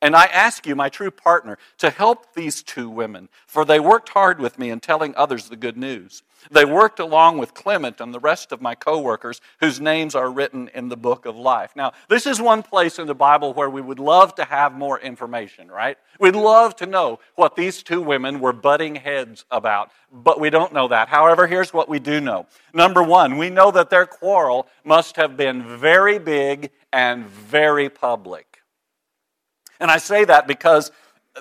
And 0.01 0.15
I 0.15 0.25
ask 0.25 0.65
you, 0.65 0.75
my 0.75 0.89
true 0.89 1.11
partner, 1.11 1.59
to 1.77 1.91
help 1.91 2.33
these 2.33 2.63
two 2.63 2.89
women, 2.89 3.29
for 3.45 3.63
they 3.63 3.79
worked 3.79 4.09
hard 4.09 4.39
with 4.39 4.57
me 4.57 4.71
in 4.71 4.79
telling 4.79 5.13
others 5.15 5.47
the 5.47 5.55
good 5.55 5.77
news. 5.77 6.23
They 6.49 6.65
worked 6.65 6.99
along 6.99 7.37
with 7.37 7.53
Clement 7.53 8.01
and 8.01 8.11
the 8.11 8.19
rest 8.19 8.51
of 8.51 8.61
my 8.61 8.73
coworkers 8.73 9.41
whose 9.59 9.79
names 9.79 10.15
are 10.15 10.31
written 10.31 10.69
in 10.73 10.89
the 10.89 10.97
book 10.97 11.27
of 11.27 11.35
life. 11.35 11.75
Now, 11.75 11.91
this 12.09 12.25
is 12.25 12.41
one 12.41 12.63
place 12.63 12.97
in 12.97 13.05
the 13.05 13.13
Bible 13.13 13.53
where 13.53 13.69
we 13.69 13.81
would 13.81 13.99
love 13.99 14.33
to 14.35 14.45
have 14.45 14.73
more 14.73 14.99
information, 14.99 15.69
right? 15.69 15.99
We'd 16.19 16.35
love 16.35 16.75
to 16.77 16.87
know 16.87 17.19
what 17.35 17.55
these 17.55 17.83
two 17.83 18.01
women 18.01 18.39
were 18.39 18.53
butting 18.53 18.95
heads 18.95 19.45
about, 19.51 19.91
but 20.11 20.39
we 20.39 20.49
don't 20.49 20.73
know 20.73 20.87
that. 20.87 21.09
However, 21.09 21.45
here's 21.45 21.73
what 21.73 21.89
we 21.89 21.99
do 21.99 22.19
know. 22.19 22.47
Number 22.73 23.03
one, 23.03 23.37
we 23.37 23.51
know 23.51 23.69
that 23.69 23.91
their 23.91 24.07
quarrel 24.07 24.67
must 24.83 25.17
have 25.17 25.37
been 25.37 25.77
very 25.77 26.17
big 26.17 26.71
and 26.91 27.27
very 27.27 27.87
public. 27.87 28.50
And 29.81 29.89
I 29.89 29.97
say 29.97 30.23
that 30.25 30.47
because 30.47 30.91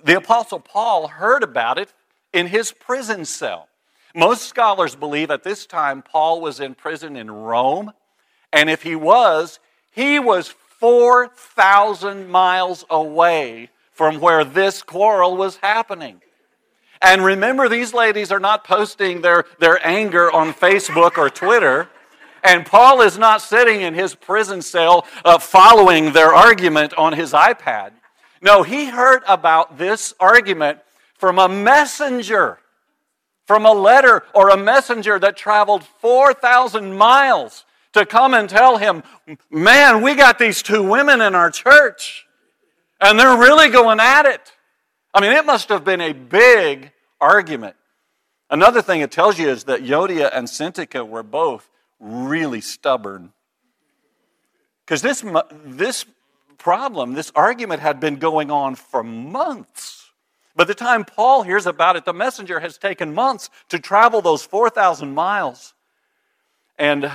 the 0.02 0.16
Apostle 0.16 0.60
Paul 0.60 1.08
heard 1.08 1.42
about 1.42 1.78
it 1.78 1.92
in 2.32 2.46
his 2.46 2.72
prison 2.72 3.26
cell. 3.26 3.68
Most 4.14 4.48
scholars 4.48 4.96
believe 4.96 5.30
at 5.30 5.44
this 5.44 5.66
time 5.66 6.02
Paul 6.02 6.40
was 6.40 6.58
in 6.58 6.74
prison 6.74 7.16
in 7.16 7.30
Rome, 7.30 7.92
and 8.52 8.70
if 8.70 8.82
he 8.82 8.96
was, 8.96 9.60
he 9.92 10.18
was 10.18 10.48
4,000 10.48 12.28
miles 12.28 12.84
away 12.88 13.68
from 13.92 14.18
where 14.20 14.42
this 14.42 14.82
quarrel 14.82 15.36
was 15.36 15.56
happening. 15.56 16.22
And 17.02 17.22
remember, 17.22 17.68
these 17.68 17.92
ladies 17.92 18.32
are 18.32 18.40
not 18.40 18.64
posting 18.64 19.20
their, 19.20 19.44
their 19.58 19.86
anger 19.86 20.32
on 20.32 20.54
Facebook 20.54 21.18
or 21.18 21.28
Twitter. 21.28 21.88
And 22.42 22.64
Paul 22.64 23.02
is 23.02 23.18
not 23.18 23.42
sitting 23.42 23.82
in 23.82 23.92
his 23.92 24.14
prison 24.14 24.62
cell 24.62 25.06
uh, 25.24 25.38
following 25.38 26.12
their 26.12 26.34
argument 26.34 26.94
on 26.94 27.12
his 27.12 27.32
iPad. 27.32 27.92
No, 28.40 28.62
he 28.62 28.86
heard 28.86 29.22
about 29.28 29.78
this 29.78 30.14
argument 30.18 30.78
from 31.18 31.38
a 31.38 31.48
messenger, 31.48 32.58
from 33.46 33.66
a 33.66 33.72
letter 33.72 34.24
or 34.34 34.48
a 34.48 34.56
messenger 34.56 35.18
that 35.18 35.36
traveled 35.36 35.84
4,000 36.00 36.96
miles 36.96 37.64
to 37.92 38.06
come 38.06 38.34
and 38.34 38.48
tell 38.48 38.78
him, 38.78 39.02
Man, 39.50 40.02
we 40.02 40.14
got 40.14 40.38
these 40.38 40.62
two 40.62 40.82
women 40.82 41.20
in 41.20 41.34
our 41.34 41.50
church, 41.50 42.26
and 43.00 43.18
they're 43.18 43.36
really 43.36 43.68
going 43.68 44.00
at 44.00 44.26
it. 44.26 44.52
I 45.12 45.20
mean, 45.20 45.32
it 45.32 45.44
must 45.44 45.68
have 45.68 45.84
been 45.84 46.00
a 46.00 46.12
big 46.12 46.92
argument. 47.20 47.76
Another 48.48 48.82
thing 48.82 49.00
it 49.00 49.10
tells 49.10 49.38
you 49.38 49.48
is 49.48 49.64
that 49.64 49.82
Euodia 49.82 50.30
and 50.32 50.48
Syntyche 50.48 51.06
were 51.06 51.22
both 51.22 51.68
really 51.98 52.60
stubborn. 52.60 53.32
Because 54.84 55.02
this, 55.02 55.24
this 55.64 56.04
problem, 56.60 57.14
this 57.14 57.32
argument 57.34 57.80
had 57.80 57.98
been 57.98 58.16
going 58.16 58.50
on 58.50 58.76
for 58.76 59.02
months. 59.02 60.10
By 60.54 60.64
the 60.64 60.74
time 60.74 61.04
Paul 61.04 61.42
hears 61.42 61.66
about 61.66 61.96
it, 61.96 62.04
the 62.04 62.12
messenger 62.12 62.60
has 62.60 62.78
taken 62.78 63.14
months 63.14 63.50
to 63.70 63.78
travel 63.78 64.20
those 64.20 64.44
4,000 64.44 65.12
miles. 65.12 65.74
And 66.78 67.10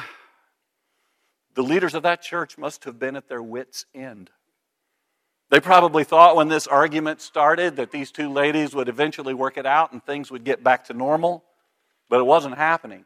the 1.54 1.64
leaders 1.64 1.94
of 1.94 2.04
that 2.04 2.22
church 2.22 2.58
must 2.58 2.84
have 2.84 3.00
been 3.00 3.16
at 3.16 3.30
their 3.30 3.42
wits' 3.42 3.86
end. 3.94 4.30
They 5.50 5.60
probably 5.60 6.04
thought 6.04 6.36
when 6.36 6.48
this 6.48 6.68
argument 6.68 7.22
started 7.22 7.76
that 7.76 7.92
these 7.92 8.12
two 8.12 8.30
ladies 8.30 8.74
would 8.74 8.90
eventually 8.90 9.34
work 9.34 9.58
it 9.58 9.66
out 9.66 9.92
and 9.92 10.04
things 10.04 10.32
would 10.32 10.44
get 10.44 10.64
back 10.64 10.86
to 10.86 10.94
normal, 10.94 11.44
but 12.10 12.20
it 12.20 12.26
wasn't 12.26 12.58
happening. 12.58 13.06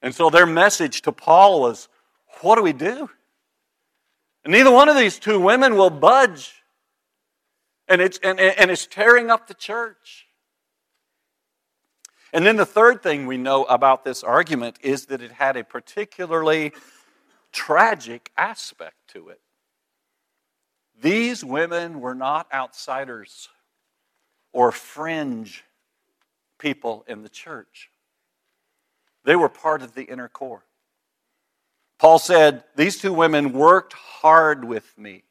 And 0.00 0.14
so 0.14 0.30
their 0.30 0.46
message 0.46 1.02
to 1.02 1.12
Paul 1.12 1.60
was 1.60 1.88
what 2.40 2.54
do 2.56 2.62
we 2.62 2.72
do? 2.72 3.10
And 4.44 4.52
neither 4.52 4.70
one 4.70 4.88
of 4.88 4.96
these 4.96 5.18
two 5.18 5.38
women 5.38 5.76
will 5.76 5.90
budge. 5.90 6.54
And 7.88 8.00
it's, 8.00 8.18
and, 8.22 8.38
and 8.40 8.70
it's 8.70 8.86
tearing 8.86 9.30
up 9.30 9.46
the 9.46 9.54
church. 9.54 10.26
And 12.32 12.46
then 12.46 12.56
the 12.56 12.66
third 12.66 13.02
thing 13.02 13.26
we 13.26 13.36
know 13.36 13.64
about 13.64 14.04
this 14.04 14.22
argument 14.22 14.76
is 14.82 15.06
that 15.06 15.20
it 15.20 15.32
had 15.32 15.56
a 15.56 15.64
particularly 15.64 16.72
tragic 17.52 18.30
aspect 18.36 18.96
to 19.08 19.28
it. 19.28 19.40
These 21.00 21.44
women 21.44 22.00
were 22.00 22.14
not 22.14 22.46
outsiders 22.52 23.48
or 24.52 24.70
fringe 24.70 25.64
people 26.58 27.04
in 27.08 27.22
the 27.22 27.28
church, 27.28 27.90
they 29.24 29.36
were 29.36 29.48
part 29.48 29.82
of 29.82 29.94
the 29.94 30.04
inner 30.04 30.28
core. 30.28 30.64
Paul 32.00 32.18
said, 32.18 32.64
These 32.76 32.96
two 32.96 33.12
women 33.12 33.52
worked 33.52 33.92
hard 33.92 34.64
with 34.64 34.96
me 34.96 35.22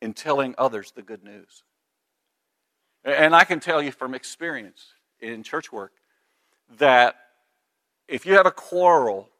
in 0.00 0.14
telling 0.14 0.54
others 0.56 0.92
the 0.92 1.02
good 1.02 1.24
news. 1.24 1.64
And 3.04 3.34
I 3.34 3.42
can 3.42 3.58
tell 3.58 3.82
you 3.82 3.90
from 3.90 4.14
experience 4.14 4.86
in 5.18 5.42
church 5.42 5.72
work 5.72 5.94
that 6.78 7.16
if 8.06 8.24
you 8.24 8.34
have 8.34 8.46
a 8.46 8.52
quarrel 8.52 9.30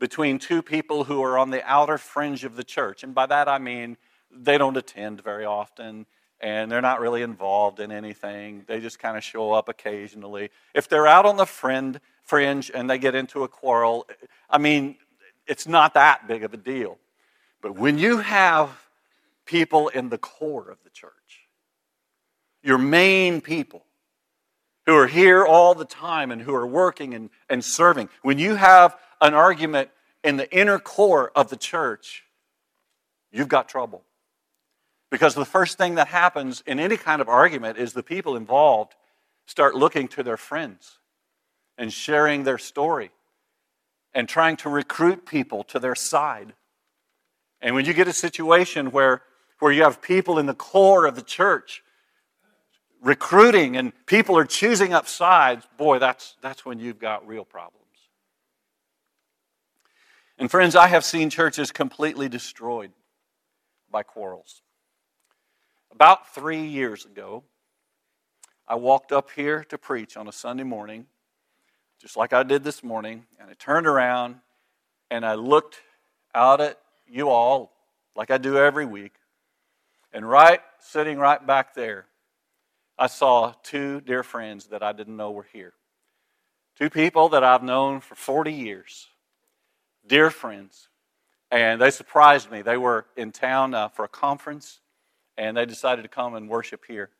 between 0.00 0.38
two 0.38 0.62
people 0.62 1.04
who 1.04 1.22
are 1.22 1.36
on 1.36 1.50
the 1.50 1.62
outer 1.70 1.98
fringe 1.98 2.44
of 2.44 2.56
the 2.56 2.64
church, 2.64 3.04
and 3.04 3.14
by 3.14 3.26
that 3.26 3.46
I 3.46 3.58
mean 3.58 3.98
they 4.30 4.56
don't 4.56 4.78
attend 4.78 5.22
very 5.22 5.44
often 5.44 6.06
and 6.40 6.72
they're 6.72 6.80
not 6.80 6.98
really 6.98 7.20
involved 7.20 7.78
in 7.78 7.92
anything, 7.92 8.64
they 8.66 8.80
just 8.80 8.98
kind 8.98 9.18
of 9.18 9.22
show 9.22 9.52
up 9.52 9.68
occasionally. 9.68 10.50
If 10.74 10.88
they're 10.88 11.06
out 11.06 11.26
on 11.26 11.36
the 11.36 11.46
friend, 11.46 12.00
fringe 12.22 12.70
and 12.74 12.88
they 12.88 12.96
get 12.96 13.14
into 13.14 13.44
a 13.44 13.48
quarrel, 13.48 14.08
I 14.48 14.56
mean, 14.56 14.96
it's 15.46 15.66
not 15.66 15.94
that 15.94 16.26
big 16.26 16.44
of 16.44 16.54
a 16.54 16.56
deal. 16.56 16.98
But 17.60 17.76
when 17.76 17.98
you 17.98 18.18
have 18.18 18.70
people 19.46 19.88
in 19.88 20.08
the 20.08 20.18
core 20.18 20.68
of 20.70 20.82
the 20.84 20.90
church, 20.90 21.12
your 22.62 22.78
main 22.78 23.40
people 23.40 23.84
who 24.86 24.96
are 24.96 25.06
here 25.06 25.44
all 25.44 25.74
the 25.74 25.84
time 25.84 26.30
and 26.30 26.42
who 26.42 26.54
are 26.54 26.66
working 26.66 27.14
and, 27.14 27.30
and 27.48 27.64
serving, 27.64 28.08
when 28.22 28.38
you 28.38 28.54
have 28.56 28.96
an 29.20 29.34
argument 29.34 29.90
in 30.24 30.36
the 30.36 30.52
inner 30.56 30.78
core 30.78 31.30
of 31.34 31.50
the 31.50 31.56
church, 31.56 32.24
you've 33.30 33.48
got 33.48 33.68
trouble. 33.68 34.02
Because 35.10 35.34
the 35.34 35.44
first 35.44 35.76
thing 35.76 35.96
that 35.96 36.08
happens 36.08 36.62
in 36.66 36.80
any 36.80 36.96
kind 36.96 37.20
of 37.20 37.28
argument 37.28 37.78
is 37.78 37.92
the 37.92 38.02
people 38.02 38.36
involved 38.36 38.94
start 39.46 39.74
looking 39.74 40.08
to 40.08 40.22
their 40.22 40.36
friends 40.36 40.98
and 41.76 41.92
sharing 41.92 42.44
their 42.44 42.58
story 42.58 43.10
and 44.14 44.28
trying 44.28 44.56
to 44.58 44.68
recruit 44.68 45.26
people 45.26 45.64
to 45.64 45.78
their 45.78 45.94
side. 45.94 46.52
And 47.60 47.74
when 47.74 47.84
you 47.84 47.94
get 47.94 48.08
a 48.08 48.12
situation 48.12 48.90
where, 48.90 49.22
where 49.58 49.72
you 49.72 49.82
have 49.82 50.02
people 50.02 50.38
in 50.38 50.46
the 50.46 50.54
core 50.54 51.06
of 51.06 51.14
the 51.14 51.22
church 51.22 51.82
recruiting 53.02 53.76
and 53.76 53.92
people 54.06 54.36
are 54.36 54.44
choosing 54.44 54.92
up 54.92 55.08
sides, 55.08 55.66
boy, 55.76 55.98
that's, 55.98 56.36
that's 56.40 56.64
when 56.64 56.78
you've 56.78 56.98
got 56.98 57.26
real 57.26 57.44
problems. 57.44 57.78
And 60.38 60.50
friends, 60.50 60.74
I 60.74 60.88
have 60.88 61.04
seen 61.04 61.30
churches 61.30 61.70
completely 61.70 62.28
destroyed 62.28 62.92
by 63.90 64.02
quarrels. 64.02 64.62
About 65.92 66.34
three 66.34 66.66
years 66.66 67.04
ago, 67.04 67.44
I 68.66 68.76
walked 68.76 69.12
up 69.12 69.30
here 69.30 69.64
to 69.64 69.76
preach 69.76 70.16
on 70.16 70.28
a 70.28 70.32
Sunday 70.32 70.62
morning, 70.62 71.06
just 72.02 72.16
like 72.16 72.32
I 72.32 72.42
did 72.42 72.64
this 72.64 72.82
morning, 72.82 73.24
and 73.38 73.48
I 73.48 73.54
turned 73.54 73.86
around 73.86 74.34
and 75.08 75.24
I 75.24 75.34
looked 75.34 75.76
out 76.34 76.60
at 76.60 76.80
you 77.06 77.28
all, 77.28 77.70
like 78.16 78.32
I 78.32 78.38
do 78.38 78.58
every 78.58 78.84
week, 78.84 79.12
and 80.12 80.28
right, 80.28 80.60
sitting 80.80 81.18
right 81.18 81.44
back 81.46 81.74
there, 81.74 82.06
I 82.98 83.06
saw 83.06 83.54
two 83.62 84.00
dear 84.00 84.24
friends 84.24 84.66
that 84.66 84.82
I 84.82 84.92
didn't 84.92 85.16
know 85.16 85.30
were 85.30 85.46
here. 85.52 85.74
Two 86.76 86.90
people 86.90 87.30
that 87.30 87.44
I've 87.44 87.62
known 87.62 88.00
for 88.00 88.16
40 88.16 88.52
years, 88.52 89.06
dear 90.06 90.30
friends. 90.30 90.88
And 91.52 91.80
they 91.80 91.90
surprised 91.90 92.50
me. 92.50 92.62
They 92.62 92.76
were 92.78 93.06
in 93.16 93.30
town 93.30 93.74
uh, 93.74 93.88
for 93.88 94.04
a 94.04 94.08
conference, 94.08 94.80
and 95.36 95.56
they 95.56 95.66
decided 95.66 96.02
to 96.02 96.08
come 96.08 96.34
and 96.34 96.48
worship 96.48 96.82
here. 96.88 97.10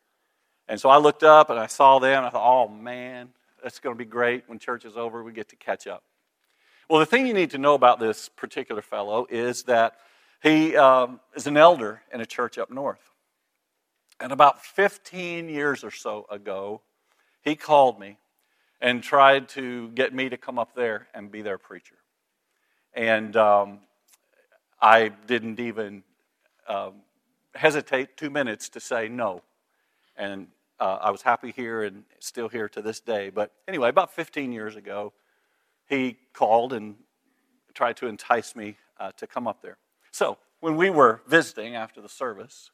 And 0.66 0.80
so 0.80 0.88
I 0.88 0.96
looked 0.96 1.22
up 1.22 1.50
and 1.50 1.58
I 1.58 1.66
saw 1.66 1.98
them. 1.98 2.24
I 2.24 2.30
thought, 2.30 2.42
oh 2.44 2.68
man, 2.68 3.28
that's 3.62 3.78
going 3.78 3.94
to 3.94 3.98
be 3.98 4.08
great. 4.08 4.44
When 4.46 4.58
church 4.58 4.84
is 4.84 4.96
over, 4.96 5.22
we 5.22 5.32
get 5.32 5.48
to 5.50 5.56
catch 5.56 5.86
up. 5.86 6.02
Well, 6.88 7.00
the 7.00 7.06
thing 7.06 7.26
you 7.26 7.34
need 7.34 7.50
to 7.52 7.58
know 7.58 7.74
about 7.74 8.00
this 8.00 8.28
particular 8.28 8.82
fellow 8.82 9.26
is 9.30 9.62
that 9.64 9.94
he 10.42 10.76
um, 10.76 11.20
is 11.34 11.46
an 11.46 11.56
elder 11.56 12.02
in 12.12 12.20
a 12.20 12.26
church 12.26 12.58
up 12.58 12.70
north. 12.70 13.10
And 14.20 14.32
about 14.32 14.64
15 14.64 15.48
years 15.48 15.84
or 15.84 15.90
so 15.90 16.26
ago, 16.30 16.82
he 17.42 17.56
called 17.56 17.98
me 17.98 18.18
and 18.80 19.02
tried 19.02 19.48
to 19.50 19.88
get 19.90 20.12
me 20.12 20.28
to 20.28 20.36
come 20.36 20.58
up 20.58 20.74
there 20.74 21.06
and 21.14 21.30
be 21.30 21.42
their 21.42 21.58
preacher. 21.58 21.96
And 22.92 23.36
um, 23.36 23.78
I 24.80 25.08
didn't 25.08 25.60
even 25.60 26.02
um, 26.68 26.94
hesitate 27.54 28.16
two 28.16 28.28
minutes 28.28 28.68
to 28.70 28.80
say 28.80 29.08
no. 29.08 29.42
And 30.16 30.48
uh, 30.82 30.98
I 31.00 31.12
was 31.12 31.22
happy 31.22 31.52
here 31.52 31.84
and 31.84 32.02
still 32.18 32.48
here 32.48 32.68
to 32.70 32.82
this 32.82 32.98
day. 32.98 33.30
But 33.30 33.52
anyway, 33.68 33.88
about 33.88 34.12
15 34.12 34.50
years 34.50 34.74
ago, 34.74 35.12
he 35.88 36.18
called 36.32 36.72
and 36.72 36.96
tried 37.72 37.96
to 37.98 38.08
entice 38.08 38.56
me 38.56 38.76
uh, 38.98 39.12
to 39.12 39.28
come 39.28 39.46
up 39.46 39.62
there. 39.62 39.78
So 40.10 40.38
when 40.58 40.76
we 40.76 40.90
were 40.90 41.20
visiting 41.28 41.76
after 41.76 42.00
the 42.00 42.08
service, 42.08 42.72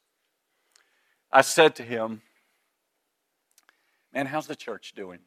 I 1.31 1.41
said 1.41 1.75
to 1.75 1.83
him, 1.83 2.23
Man, 4.11 4.25
how's 4.25 4.47
the 4.47 4.55
church 4.55 4.93
doing? 4.95 5.19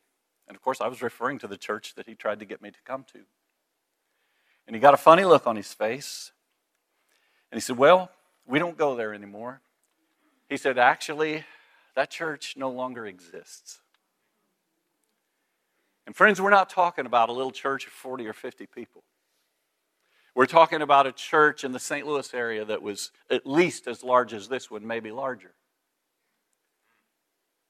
And 0.48 0.56
of 0.56 0.60
course, 0.60 0.80
I 0.80 0.88
was 0.88 1.02
referring 1.02 1.38
to 1.38 1.46
the 1.46 1.56
church 1.56 1.94
that 1.94 2.08
he 2.08 2.16
tried 2.16 2.40
to 2.40 2.44
get 2.44 2.60
me 2.60 2.72
to 2.72 2.82
come 2.84 3.04
to. 3.12 3.20
And 4.66 4.74
he 4.74 4.80
got 4.80 4.92
a 4.92 4.96
funny 4.96 5.24
look 5.24 5.46
on 5.46 5.54
his 5.54 5.72
face. 5.72 6.32
And 7.52 7.56
he 7.56 7.60
said, 7.60 7.78
Well, 7.78 8.10
we 8.44 8.58
don't 8.58 8.76
go 8.76 8.96
there 8.96 9.14
anymore. 9.14 9.60
He 10.48 10.56
said, 10.56 10.78
Actually, 10.78 11.44
that 11.94 12.10
church 12.10 12.54
no 12.56 12.70
longer 12.70 13.06
exists. 13.06 13.80
And 16.06 16.16
friends, 16.16 16.40
we're 16.40 16.50
not 16.50 16.68
talking 16.68 17.06
about 17.06 17.28
a 17.28 17.32
little 17.32 17.52
church 17.52 17.86
of 17.86 17.92
40 17.92 18.26
or 18.26 18.32
50 18.32 18.66
people. 18.66 19.04
We're 20.34 20.46
talking 20.46 20.80
about 20.80 21.06
a 21.06 21.12
church 21.12 21.62
in 21.62 21.72
the 21.72 21.78
St. 21.78 22.06
Louis 22.06 22.32
area 22.32 22.64
that 22.64 22.82
was 22.82 23.12
at 23.30 23.46
least 23.46 23.86
as 23.86 24.02
large 24.02 24.32
as 24.32 24.48
this 24.48 24.70
one, 24.70 24.86
maybe 24.86 25.10
larger. 25.10 25.52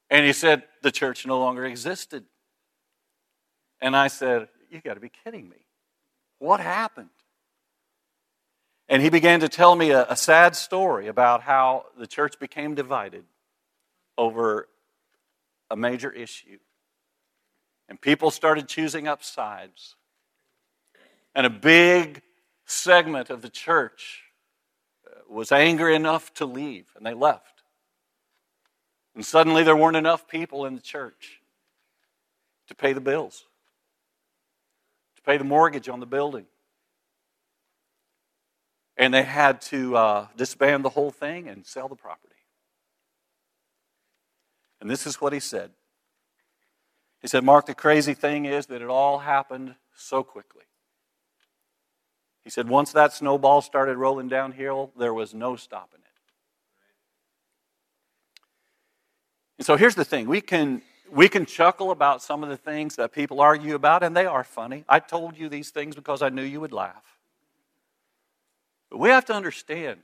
And 0.09 0.25
he 0.25 0.33
said, 0.33 0.63
the 0.81 0.91
church 0.91 1.25
no 1.25 1.39
longer 1.39 1.65
existed. 1.65 2.23
And 3.81 3.97
I 3.97 4.07
said, 4.07 4.47
You 4.69 4.79
got 4.79 4.93
to 4.93 4.99
be 5.01 5.11
kidding 5.23 5.49
me. 5.49 5.65
What 6.39 6.61
happened? 6.61 7.09
And 8.87 9.01
he 9.01 9.09
began 9.09 9.41
to 9.41 9.49
tell 9.49 9.75
me 9.75 9.91
a, 9.91 10.05
a, 10.09 10.15
sad 10.15 10.55
story 10.55 11.07
about 11.07 11.41
how 11.41 11.85
the 11.97 12.05
church 12.05 12.37
became 12.37 12.75
divided 12.75 13.23
over 14.17 14.67
a 15.69 15.75
major 15.75 16.11
issue. 16.11 16.59
And 17.89 17.99
people 17.99 18.31
started 18.31 18.67
choosing 18.67 19.07
up 19.07 19.23
sides. 19.23 19.95
And 21.35 21.45
a 21.45 21.49
big 21.49 22.21
segment 22.65 23.29
of 23.29 23.41
the 23.41 23.49
church 23.49 24.23
uh, 25.05 25.21
was 25.29 25.51
angry 25.51 25.95
enough 25.95 26.33
to 26.35 26.45
leave, 26.45 26.85
and 26.95 27.05
they 27.05 27.13
left. 27.13 27.63
And 29.15 29.25
suddenly 29.25 29.63
there 29.63 29.75
weren't 29.75 29.97
enough 29.97 30.27
people 30.27 30.65
in 30.65 30.75
the 30.75 30.81
church 30.81 31.41
to 32.67 32.75
pay 32.75 32.93
the 32.93 33.01
bills, 33.01 33.45
to 35.15 35.21
pay 35.21 35.37
the 35.37 35.43
mortgage 35.43 35.89
on 35.89 35.99
the 35.99 36.05
building. 36.05 36.45
And 38.95 39.13
they 39.13 39.23
had 39.23 39.61
to 39.63 39.97
uh, 39.97 40.27
disband 40.37 40.85
the 40.85 40.89
whole 40.89 41.11
thing 41.11 41.47
and 41.47 41.65
sell 41.65 41.87
the 41.87 41.95
property. 41.95 42.32
And 44.83 44.91
this 44.91 45.07
is 45.07 45.21
what 45.21 45.31
he 45.31 45.39
said. 45.39 45.71
He 47.21 47.29
said, 47.29 47.45
Mark, 47.45 47.67
the 47.67 47.73
crazy 47.73 48.13
thing 48.13 48.43
is 48.43 48.65
that 48.65 48.81
it 48.81 48.89
all 48.89 49.19
happened 49.19 49.75
so 49.95 50.23
quickly. 50.23 50.65
He 52.43 52.49
said, 52.49 52.67
once 52.67 52.91
that 52.91 53.13
snowball 53.13 53.61
started 53.61 53.95
rolling 53.95 54.27
downhill, 54.27 54.91
there 54.99 55.13
was 55.13 55.33
no 55.33 55.55
stopping 55.55 56.01
it. 56.01 56.11
And 59.59 59.65
so 59.65 59.77
here's 59.77 59.95
the 59.95 60.03
thing 60.03 60.27
we 60.27 60.41
can, 60.41 60.81
we 61.09 61.29
can 61.29 61.45
chuckle 61.45 61.91
about 61.91 62.21
some 62.21 62.43
of 62.43 62.49
the 62.49 62.57
things 62.57 62.97
that 62.97 63.13
people 63.13 63.39
argue 63.39 63.75
about, 63.75 64.03
and 64.03 64.13
they 64.13 64.25
are 64.25 64.43
funny. 64.43 64.83
I 64.89 64.99
told 64.99 65.37
you 65.37 65.47
these 65.47 65.69
things 65.69 65.95
because 65.95 66.21
I 66.21 66.27
knew 66.27 66.43
you 66.43 66.59
would 66.59 66.73
laugh. 66.73 67.05
But 68.91 68.97
we 68.97 69.11
have 69.11 69.23
to 69.27 69.33
understand 69.33 70.01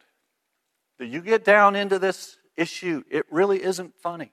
that 1.00 1.08
you 1.08 1.20
get 1.20 1.44
down 1.44 1.76
into 1.76 2.00
this 2.00 2.38
issue, 2.56 3.04
it 3.10 3.26
really 3.30 3.62
isn't 3.62 3.94
funny. 4.02 4.32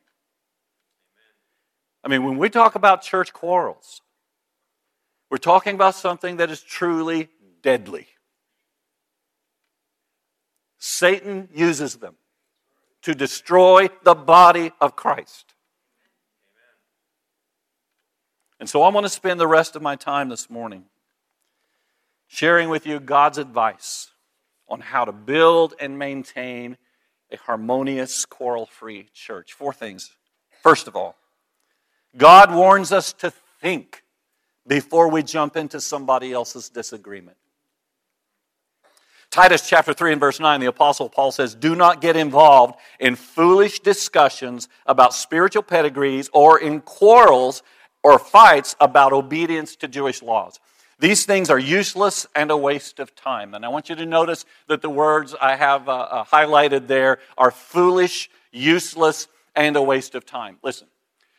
I 2.06 2.08
mean, 2.08 2.22
when 2.22 2.38
we 2.38 2.48
talk 2.50 2.76
about 2.76 3.02
church 3.02 3.32
quarrels, 3.32 4.00
we're 5.28 5.38
talking 5.38 5.74
about 5.74 5.96
something 5.96 6.36
that 6.36 6.52
is 6.52 6.62
truly 6.62 7.28
deadly. 7.62 8.06
Satan 10.78 11.48
uses 11.52 11.96
them 11.96 12.14
to 13.02 13.12
destroy 13.12 13.88
the 14.04 14.14
body 14.14 14.70
of 14.80 14.94
Christ. 14.94 15.54
And 18.60 18.70
so 18.70 18.84
I 18.84 18.90
want 18.90 19.04
to 19.04 19.10
spend 19.10 19.40
the 19.40 19.48
rest 19.48 19.74
of 19.74 19.82
my 19.82 19.96
time 19.96 20.28
this 20.28 20.48
morning 20.48 20.84
sharing 22.28 22.68
with 22.68 22.86
you 22.86 23.00
God's 23.00 23.38
advice 23.38 24.12
on 24.68 24.78
how 24.78 25.04
to 25.04 25.12
build 25.12 25.74
and 25.80 25.98
maintain 25.98 26.76
a 27.32 27.36
harmonious, 27.36 28.24
quarrel 28.24 28.66
free 28.66 29.08
church. 29.12 29.54
Four 29.54 29.72
things. 29.72 30.12
First 30.62 30.86
of 30.86 30.94
all, 30.94 31.16
God 32.16 32.54
warns 32.54 32.92
us 32.92 33.12
to 33.14 33.32
think 33.60 34.02
before 34.66 35.08
we 35.08 35.22
jump 35.22 35.56
into 35.56 35.80
somebody 35.80 36.32
else's 36.32 36.68
disagreement. 36.68 37.36
Titus 39.30 39.68
chapter 39.68 39.92
3 39.92 40.12
and 40.12 40.20
verse 40.20 40.40
9, 40.40 40.60
the 40.60 40.66
Apostle 40.66 41.08
Paul 41.08 41.30
says, 41.30 41.54
Do 41.54 41.74
not 41.74 42.00
get 42.00 42.16
involved 42.16 42.76
in 42.98 43.16
foolish 43.16 43.80
discussions 43.80 44.68
about 44.86 45.14
spiritual 45.14 45.62
pedigrees 45.62 46.30
or 46.32 46.58
in 46.58 46.80
quarrels 46.80 47.62
or 48.02 48.18
fights 48.18 48.76
about 48.80 49.12
obedience 49.12 49.76
to 49.76 49.88
Jewish 49.88 50.22
laws. 50.22 50.58
These 50.98 51.26
things 51.26 51.50
are 51.50 51.58
useless 51.58 52.26
and 52.34 52.50
a 52.50 52.56
waste 52.56 52.98
of 53.00 53.14
time. 53.14 53.52
And 53.52 53.64
I 53.64 53.68
want 53.68 53.90
you 53.90 53.96
to 53.96 54.06
notice 54.06 54.46
that 54.68 54.80
the 54.80 54.88
words 54.88 55.34
I 55.38 55.56
have 55.56 55.88
uh, 55.88 55.92
uh, 55.92 56.24
highlighted 56.24 56.86
there 56.86 57.18
are 57.36 57.50
foolish, 57.50 58.30
useless, 58.52 59.28
and 59.54 59.76
a 59.76 59.82
waste 59.82 60.14
of 60.14 60.24
time. 60.24 60.56
Listen, 60.62 60.88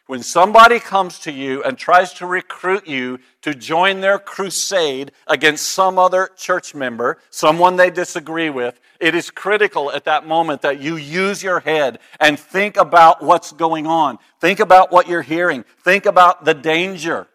when 0.08 0.24
somebody 0.24 0.80
comes 0.80 1.20
to 1.20 1.32
you 1.32 1.62
and 1.64 1.78
tries 1.78 2.14
to 2.14 2.26
recruit 2.26 2.88
you 2.88 3.20
to 3.42 3.54
join 3.54 4.00
their 4.02 4.18
crusade 4.18 5.12
against 5.28 5.68
some 5.68 6.00
other 6.00 6.30
church 6.38 6.74
member, 6.74 7.20
someone 7.30 7.76
they 7.76 7.90
disagree 7.90 8.50
with, 8.50 8.80
it 9.00 9.14
is 9.14 9.30
critical 9.30 9.92
at 9.92 10.06
that 10.06 10.26
moment 10.26 10.62
that 10.64 10.80
you 10.82 10.96
use 10.96 11.44
your 11.44 11.60
head 11.60 12.00
and 12.20 12.40
think 12.40 12.78
about 12.78 13.22
what's 13.22 13.52
going 13.52 13.86
on. 13.86 14.18
Think 14.40 14.60
about 14.60 14.92
what 14.92 15.08
you're 15.08 15.22
hearing. 15.22 15.66
Think 15.84 16.06
about 16.06 16.46
the 16.46 16.54
danger. 16.54 17.28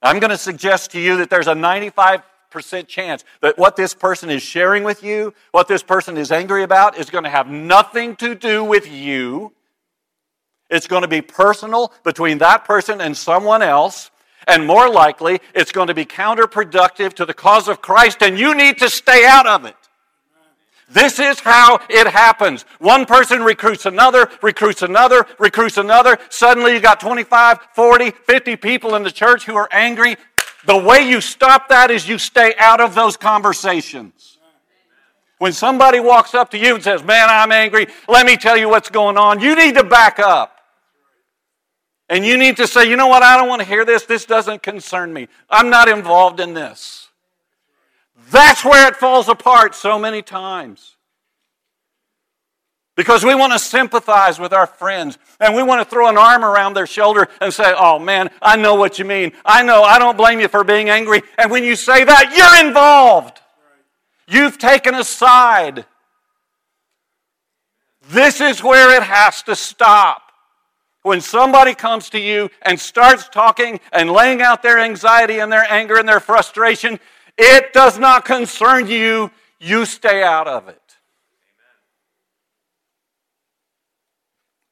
I'm 0.00 0.18
going 0.18 0.30
to 0.30 0.38
suggest 0.38 0.92
to 0.92 1.00
you 1.00 1.18
that 1.18 1.28
there's 1.30 1.48
a 1.48 1.54
95 1.54 2.22
percent 2.50 2.88
chance 2.88 3.24
that 3.42 3.56
what 3.58 3.76
this 3.76 3.94
person 3.94 4.28
is 4.28 4.42
sharing 4.42 4.82
with 4.82 5.04
you, 5.04 5.32
what 5.52 5.68
this 5.68 5.84
person 5.84 6.16
is 6.16 6.32
angry 6.32 6.64
about, 6.64 6.98
is 6.98 7.08
going 7.08 7.22
to 7.22 7.30
have 7.30 7.48
nothing 7.48 8.16
to 8.16 8.34
do 8.34 8.64
with 8.64 8.90
you 8.90 9.52
it's 10.70 10.86
going 10.86 11.02
to 11.02 11.08
be 11.08 11.20
personal 11.20 11.92
between 12.04 12.38
that 12.38 12.64
person 12.64 13.00
and 13.00 13.16
someone 13.16 13.62
else. 13.62 14.10
And 14.46 14.66
more 14.66 14.88
likely, 14.88 15.40
it's 15.54 15.72
going 15.72 15.88
to 15.88 15.94
be 15.94 16.04
counterproductive 16.04 17.14
to 17.14 17.26
the 17.26 17.34
cause 17.34 17.68
of 17.68 17.82
Christ, 17.82 18.22
and 18.22 18.38
you 18.38 18.54
need 18.54 18.78
to 18.78 18.88
stay 18.88 19.26
out 19.26 19.46
of 19.46 19.64
it. 19.64 19.76
This 20.88 21.20
is 21.20 21.38
how 21.38 21.80
it 21.88 22.08
happens. 22.08 22.64
One 22.80 23.06
person 23.06 23.42
recruits 23.42 23.86
another, 23.86 24.28
recruits 24.42 24.82
another, 24.82 25.24
recruits 25.38 25.76
another. 25.76 26.18
Suddenly 26.30 26.72
you 26.74 26.80
got 26.80 26.98
25, 26.98 27.58
40, 27.74 28.10
50 28.10 28.56
people 28.56 28.96
in 28.96 29.04
the 29.04 29.10
church 29.12 29.44
who 29.44 29.54
are 29.54 29.68
angry. 29.70 30.16
The 30.66 30.76
way 30.76 31.08
you 31.08 31.20
stop 31.20 31.68
that 31.68 31.92
is 31.92 32.08
you 32.08 32.18
stay 32.18 32.54
out 32.58 32.80
of 32.80 32.94
those 32.94 33.16
conversations. 33.16 34.38
When 35.38 35.52
somebody 35.52 36.00
walks 36.00 36.34
up 36.34 36.50
to 36.50 36.58
you 36.58 36.74
and 36.74 36.82
says, 36.82 37.04
Man, 37.04 37.28
I'm 37.30 37.52
angry, 37.52 37.86
let 38.08 38.26
me 38.26 38.36
tell 38.36 38.56
you 38.56 38.68
what's 38.68 38.90
going 38.90 39.16
on, 39.16 39.40
you 39.40 39.54
need 39.54 39.76
to 39.76 39.84
back 39.84 40.18
up. 40.18 40.59
And 42.10 42.26
you 42.26 42.36
need 42.36 42.56
to 42.56 42.66
say, 42.66 42.90
you 42.90 42.96
know 42.96 43.06
what, 43.06 43.22
I 43.22 43.36
don't 43.36 43.48
want 43.48 43.62
to 43.62 43.68
hear 43.68 43.84
this. 43.84 44.04
This 44.04 44.24
doesn't 44.24 44.64
concern 44.64 45.12
me. 45.12 45.28
I'm 45.48 45.70
not 45.70 45.88
involved 45.88 46.40
in 46.40 46.54
this. 46.54 47.08
That's 48.32 48.64
where 48.64 48.88
it 48.88 48.96
falls 48.96 49.28
apart 49.28 49.76
so 49.76 49.96
many 49.96 50.20
times. 50.20 50.96
Because 52.96 53.24
we 53.24 53.36
want 53.36 53.52
to 53.52 53.60
sympathize 53.60 54.40
with 54.40 54.52
our 54.52 54.66
friends 54.66 55.18
and 55.38 55.54
we 55.54 55.62
want 55.62 55.82
to 55.82 55.88
throw 55.88 56.08
an 56.08 56.18
arm 56.18 56.44
around 56.44 56.74
their 56.74 56.86
shoulder 56.86 57.28
and 57.40 57.54
say, 57.54 57.72
Oh 57.76 58.00
man, 58.00 58.28
I 58.42 58.56
know 58.56 58.74
what 58.74 58.98
you 58.98 59.04
mean. 59.04 59.32
I 59.44 59.62
know, 59.62 59.82
I 59.84 60.00
don't 60.00 60.16
blame 60.16 60.40
you 60.40 60.48
for 60.48 60.64
being 60.64 60.90
angry. 60.90 61.22
And 61.38 61.50
when 61.50 61.62
you 61.62 61.76
say 61.76 62.02
that, 62.02 62.34
you're 62.36 62.66
involved. 62.66 63.40
You've 64.26 64.58
taken 64.58 64.96
a 64.96 65.04
side. 65.04 65.86
This 68.08 68.40
is 68.40 68.64
where 68.64 68.96
it 68.96 69.04
has 69.04 69.44
to 69.44 69.54
stop. 69.54 70.29
When 71.02 71.20
somebody 71.20 71.74
comes 71.74 72.10
to 72.10 72.20
you 72.20 72.50
and 72.62 72.78
starts 72.78 73.28
talking 73.28 73.80
and 73.92 74.10
laying 74.10 74.42
out 74.42 74.62
their 74.62 74.78
anxiety 74.78 75.38
and 75.38 75.50
their 75.50 75.64
anger 75.70 75.98
and 75.98 76.08
their 76.08 76.20
frustration, 76.20 77.00
it 77.38 77.72
does 77.72 77.98
not 77.98 78.24
concern 78.24 78.86
you. 78.86 79.30
You 79.58 79.86
stay 79.86 80.22
out 80.22 80.46
of 80.46 80.68
it. 80.68 80.80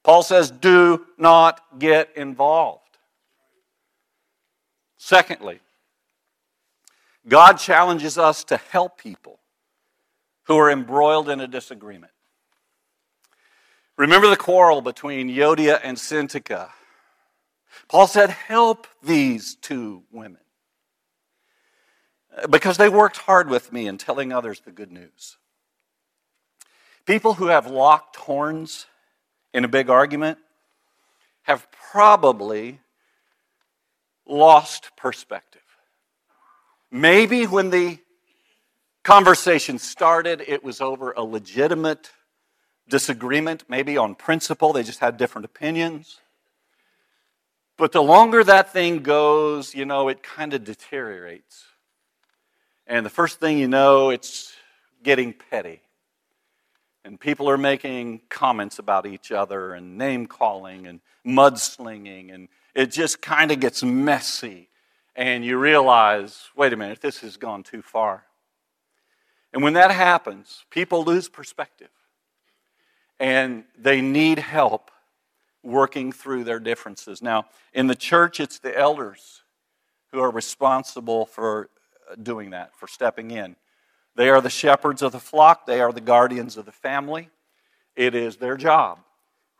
Paul 0.04 0.22
says, 0.22 0.50
do 0.50 1.06
not 1.18 1.60
get 1.78 2.10
involved. 2.16 2.82
Secondly, 4.96 5.60
God 7.26 7.54
challenges 7.54 8.16
us 8.16 8.44
to 8.44 8.56
help 8.56 8.98
people 8.98 9.38
who 10.44 10.56
are 10.56 10.70
embroiled 10.70 11.28
in 11.28 11.40
a 11.40 11.46
disagreement. 11.46 12.12
Remember 13.98 14.30
the 14.30 14.36
quarrel 14.36 14.80
between 14.80 15.28
Euodia 15.28 15.80
and 15.82 15.96
Syntyche. 15.96 16.70
Paul 17.88 18.06
said, 18.06 18.30
Help 18.30 18.86
these 19.02 19.56
two 19.56 20.04
women. 20.12 20.40
Because 22.48 22.76
they 22.76 22.88
worked 22.88 23.16
hard 23.16 23.50
with 23.50 23.72
me 23.72 23.88
in 23.88 23.98
telling 23.98 24.32
others 24.32 24.60
the 24.60 24.70
good 24.70 24.92
news. 24.92 25.36
People 27.06 27.34
who 27.34 27.46
have 27.46 27.66
locked 27.66 28.14
horns 28.14 28.86
in 29.52 29.64
a 29.64 29.68
big 29.68 29.90
argument 29.90 30.38
have 31.42 31.66
probably 31.90 32.78
lost 34.26 34.92
perspective. 34.96 35.62
Maybe 36.92 37.48
when 37.48 37.70
the 37.70 37.98
conversation 39.02 39.80
started, 39.80 40.44
it 40.46 40.62
was 40.62 40.80
over 40.80 41.10
a 41.16 41.24
legitimate 41.24 42.12
disagreement, 42.88 43.64
maybe 43.68 43.96
on 43.96 44.14
principle, 44.14 44.72
they 44.72 44.82
just 44.82 45.00
had 45.00 45.16
different 45.16 45.44
opinions. 45.44 46.20
But 47.76 47.92
the 47.92 48.02
longer 48.02 48.42
that 48.42 48.72
thing 48.72 49.02
goes, 49.02 49.74
you 49.74 49.84
know, 49.84 50.08
it 50.08 50.22
kind 50.22 50.52
of 50.52 50.64
deteriorates. 50.64 51.64
And 52.86 53.06
the 53.06 53.10
first 53.10 53.38
thing 53.38 53.58
you 53.58 53.68
know, 53.68 54.10
it's 54.10 54.54
getting 55.02 55.32
petty. 55.32 55.80
And 57.04 57.20
people 57.20 57.48
are 57.48 57.58
making 57.58 58.22
comments 58.28 58.78
about 58.78 59.06
each 59.06 59.30
other 59.30 59.74
and 59.74 59.96
name 59.96 60.26
calling 60.26 60.86
and 60.86 61.00
mudslinging. 61.24 62.34
And 62.34 62.48
it 62.74 62.90
just 62.90 63.22
kind 63.22 63.52
of 63.52 63.60
gets 63.60 63.82
messy. 63.82 64.68
And 65.14 65.44
you 65.44 65.56
realize 65.56 66.48
wait 66.56 66.72
a 66.72 66.76
minute, 66.76 67.00
this 67.00 67.20
has 67.20 67.36
gone 67.36 67.62
too 67.62 67.82
far. 67.82 68.24
And 69.52 69.62
when 69.62 69.74
that 69.74 69.90
happens, 69.90 70.64
people 70.70 71.04
lose 71.04 71.28
perspective 71.28 71.88
and 73.20 73.64
they 73.76 74.00
need 74.00 74.38
help 74.38 74.90
working 75.62 76.12
through 76.12 76.44
their 76.44 76.60
differences. 76.60 77.20
Now, 77.20 77.46
in 77.72 77.86
the 77.86 77.94
church, 77.94 78.40
it's 78.40 78.58
the 78.58 78.76
elders 78.76 79.42
who 80.12 80.20
are 80.20 80.30
responsible 80.30 81.26
for 81.26 81.68
doing 82.22 82.50
that, 82.50 82.74
for 82.76 82.86
stepping 82.86 83.30
in. 83.30 83.56
They 84.14 84.30
are 84.30 84.40
the 84.40 84.50
shepherds 84.50 85.02
of 85.02 85.12
the 85.12 85.20
flock, 85.20 85.66
they 85.66 85.80
are 85.80 85.92
the 85.92 86.00
guardians 86.00 86.56
of 86.56 86.64
the 86.64 86.72
family. 86.72 87.30
It 87.94 88.14
is 88.14 88.36
their 88.36 88.56
job 88.56 89.00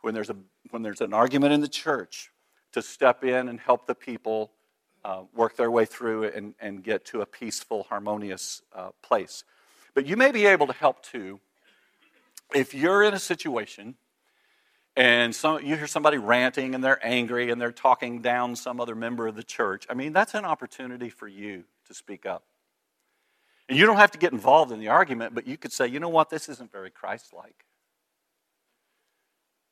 when 0.01 0.13
there's, 0.13 0.29
a, 0.29 0.35
when 0.71 0.81
there's 0.81 1.01
an 1.01 1.13
argument 1.13 1.53
in 1.53 1.61
the 1.61 1.67
church 1.67 2.31
to 2.71 2.81
step 2.81 3.23
in 3.23 3.49
and 3.49 3.59
help 3.59 3.85
the 3.85 3.95
people 3.95 4.51
uh, 5.03 5.23
work 5.35 5.55
their 5.55 5.71
way 5.71 5.85
through 5.85 6.25
and, 6.25 6.53
and 6.59 6.83
get 6.83 7.05
to 7.05 7.21
a 7.21 7.25
peaceful, 7.25 7.83
harmonious 7.83 8.61
uh, 8.75 8.89
place. 9.01 9.43
But 9.93 10.05
you 10.05 10.15
may 10.17 10.31
be 10.31 10.45
able 10.45 10.67
to 10.67 10.73
help 10.73 11.03
too 11.03 11.39
if 12.53 12.73
you're 12.73 13.03
in 13.03 13.13
a 13.13 13.19
situation 13.19 13.95
and 14.95 15.33
some, 15.33 15.63
you 15.63 15.75
hear 15.75 15.87
somebody 15.87 16.17
ranting 16.17 16.75
and 16.75 16.83
they're 16.83 17.05
angry 17.05 17.51
and 17.51 17.61
they're 17.61 17.71
talking 17.71 18.21
down 18.21 18.55
some 18.55 18.79
other 18.79 18.95
member 18.95 19.27
of 19.27 19.35
the 19.35 19.43
church, 19.43 19.85
I 19.89 19.93
mean, 19.93 20.13
that's 20.13 20.33
an 20.33 20.45
opportunity 20.45 21.09
for 21.09 21.27
you 21.27 21.63
to 21.87 21.93
speak 21.93 22.25
up. 22.25 22.43
And 23.67 23.77
you 23.77 23.85
don't 23.85 23.97
have 23.97 24.11
to 24.11 24.17
get 24.17 24.33
involved 24.33 24.71
in 24.71 24.79
the 24.79 24.87
argument, 24.87 25.35
but 25.35 25.45
you 25.45 25.55
could 25.55 25.71
say, 25.71 25.87
you 25.87 25.99
know 25.99 26.09
what, 26.09 26.29
this 26.29 26.49
isn't 26.49 26.71
very 26.71 26.89
Christ 26.89 27.33
like. 27.33 27.65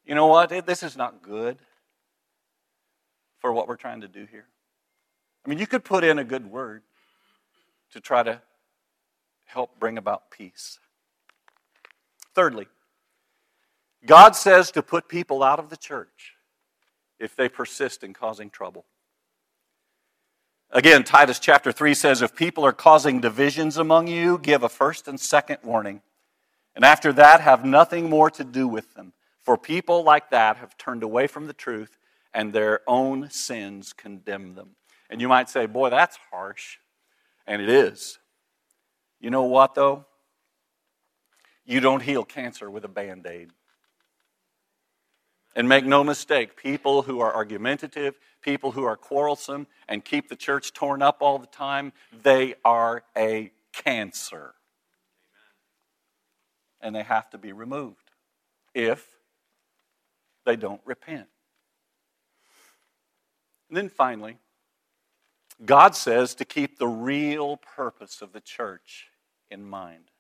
You 0.06 0.16
know 0.16 0.28
what, 0.28 0.50
this 0.66 0.84
is 0.84 0.96
not 0.96 1.22
good 1.22 1.58
for 3.40 3.52
what 3.52 3.68
we're 3.68 3.76
trying 3.76 4.02
to 4.02 4.08
do 4.08 4.26
here. 4.30 4.46
I 5.46 5.50
mean, 5.50 5.60
you 5.60 5.68
could 5.68 5.84
put 5.84 6.04
in 6.04 6.20
a 6.20 6.24
good 6.24 6.46
word 6.50 6.84
to 7.92 8.00
try 8.00 8.22
to 8.22 8.42
help 9.46 9.80
bring 9.80 9.98
about 9.98 10.30
peace. 10.30 10.80
Thirdly, 12.38 12.67
God 14.06 14.36
says 14.36 14.69
to 14.73 14.84
put 14.84 15.10
people 15.10 15.41
out 15.41 15.58
of 15.58 15.71
the 15.71 15.76
church 15.76 16.36
if 17.19 17.36
they 17.36 17.50
persist 17.50 18.04
in 18.04 18.13
causing 18.13 18.52
trouble. 18.52 18.86
Again, 20.69 21.04
Titus 21.04 21.39
chapter 21.39 21.71
3 21.71 21.95
says 21.95 22.21
if 22.21 22.36
people 22.36 22.63
are 22.63 22.73
causing 22.73 23.21
divisions 23.21 23.78
among 23.78 24.06
you, 24.06 24.38
give 24.38 24.62
a 24.62 24.69
first 24.69 25.08
and 25.08 25.19
second 25.19 25.58
warning. 25.63 26.04
And 26.76 26.86
after 26.86 27.12
that, 27.13 27.41
have 27.41 27.65
nothing 27.65 28.08
more 28.08 28.30
to 28.30 28.43
do 28.43 28.67
with 28.67 28.93
them. 28.93 29.13
For 29.41 29.58
people 29.58 30.04
like 30.04 30.30
that 30.30 30.58
have 30.58 30.78
turned 30.78 31.02
away 31.02 31.26
from 31.26 31.47
the 31.47 31.54
truth, 31.54 31.97
and 32.36 32.54
their 32.54 32.82
own 32.86 33.32
sins 33.32 33.93
condemn 33.93 34.54
them. 34.54 34.76
And 35.10 35.21
you 35.21 35.28
might 35.28 35.50
say, 35.50 35.65
boy, 35.65 35.89
that's 35.89 36.19
harsh. 36.30 36.78
And 37.47 37.63
it 37.63 37.69
is. 37.69 38.19
You 39.19 39.32
know 39.32 39.45
what, 39.45 39.73
though? 39.73 40.06
You 41.67 41.82
don't 41.82 42.01
heal 42.01 42.23
cancer 42.23 42.71
with 42.71 42.86
a 42.86 42.88
band 42.88 43.27
aid. 43.27 43.51
And 45.53 45.67
make 45.67 45.86
no 45.86 46.03
mistake, 46.03 46.56
people 46.56 47.01
who 47.01 47.19
are 47.19 47.34
argumentative, 47.34 48.17
people 48.41 48.71
who 48.71 48.84
are 48.84 48.95
quarrelsome, 48.95 49.67
and 49.88 50.06
keep 50.06 50.30
the 50.30 50.36
church 50.36 50.71
torn 50.71 51.01
up 51.01 51.17
all 51.19 51.39
the 51.39 51.47
time, 51.47 51.91
they 52.23 52.56
are 52.63 53.03
a 53.17 53.51
cancer. 53.73 54.53
And 56.80 56.95
they 56.95 57.03
have 57.03 57.30
to 57.32 57.38
be 57.38 57.51
removed 57.51 58.12
if 58.73 59.06
they 60.45 60.56
don't 60.56 60.82
repent. 60.86 61.27
And 63.69 63.77
then 63.77 63.89
finally, 63.89 64.38
God 65.65 65.95
says 65.95 66.36
to 66.36 66.45
keep 66.45 66.77
the 66.77 66.88
real 66.88 67.58
purpose 67.58 68.21
of 68.21 68.32
the 68.32 68.39
church 68.39 69.08
in 69.49 69.65
mind. 69.65 70.12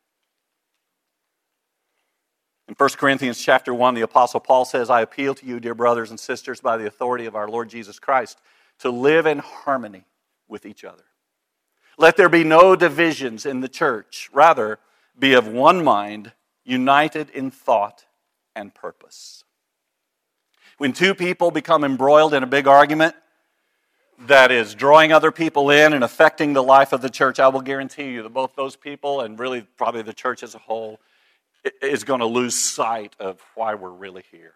In 2.67 2.75
1 2.75 2.89
Corinthians 2.97 3.41
chapter 3.41 3.73
1, 3.73 3.93
the 3.93 4.01
apostle 4.01 4.41
Paul 4.41 4.65
says, 4.65 4.89
"I 4.89 5.01
appeal 5.01 5.33
to 5.35 5.45
you, 5.45 5.59
dear 5.59 5.73
brothers 5.73 6.09
and 6.09 6.19
sisters, 6.19 6.59
by 6.59 6.75
the 6.75 6.85
authority 6.85 7.25
of 7.25 7.35
our 7.35 7.47
Lord 7.47 7.69
Jesus 7.69 7.97
Christ, 7.97 8.41
to 8.79 8.89
live 8.89 9.25
in 9.25 9.39
harmony 9.39 10.05
with 10.47 10.65
each 10.65 10.83
other. 10.83 11.05
Let 11.97 12.17
there 12.17 12.29
be 12.29 12.43
no 12.43 12.75
divisions 12.75 13.45
in 13.45 13.61
the 13.61 13.69
church, 13.69 14.29
rather 14.33 14.79
be 15.17 15.33
of 15.33 15.47
one 15.47 15.83
mind, 15.83 16.33
united 16.63 17.29
in 17.29 17.51
thought 17.51 18.05
and 18.53 18.75
purpose." 18.75 19.45
When 20.77 20.93
two 20.93 21.15
people 21.15 21.51
become 21.51 21.83
embroiled 21.83 22.33
in 22.33 22.43
a 22.43 22.47
big 22.47 22.67
argument 22.67 23.15
that 24.19 24.51
is 24.51 24.75
drawing 24.75 25.13
other 25.13 25.31
people 25.31 25.69
in 25.69 25.93
and 25.93 26.03
affecting 26.03 26.53
the 26.53 26.61
life 26.61 26.91
of 26.91 27.01
the 27.01 27.09
church, 27.09 27.39
I 27.39 27.47
will 27.47 27.61
guarantee 27.61 28.09
you 28.09 28.23
that 28.23 28.29
both 28.29 28.55
those 28.55 28.75
people 28.75 29.21
and 29.21 29.39
really 29.39 29.61
probably 29.61 30.01
the 30.01 30.13
church 30.13 30.43
as 30.43 30.53
a 30.53 30.59
whole 30.59 30.99
is 31.81 32.03
going 32.03 32.19
to 32.19 32.25
lose 32.25 32.55
sight 32.55 33.15
of 33.19 33.41
why 33.55 33.75
we're 33.75 33.89
really 33.89 34.23
here. 34.31 34.53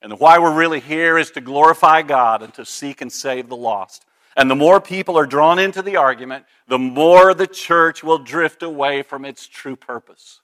And 0.00 0.12
the 0.12 0.16
why 0.16 0.38
we're 0.38 0.54
really 0.54 0.80
here 0.80 1.18
is 1.18 1.30
to 1.32 1.40
glorify 1.40 2.02
God 2.02 2.42
and 2.42 2.54
to 2.54 2.64
seek 2.64 3.00
and 3.00 3.12
save 3.12 3.48
the 3.48 3.56
lost. 3.56 4.04
And 4.36 4.48
the 4.48 4.56
more 4.56 4.80
people 4.80 5.18
are 5.18 5.26
drawn 5.26 5.58
into 5.58 5.82
the 5.82 5.96
argument, 5.96 6.44
the 6.68 6.78
more 6.78 7.34
the 7.34 7.46
church 7.46 8.04
will 8.04 8.18
drift 8.18 8.62
away 8.62 9.02
from 9.02 9.24
its 9.24 9.46
true 9.48 9.74
purpose. 9.74 10.40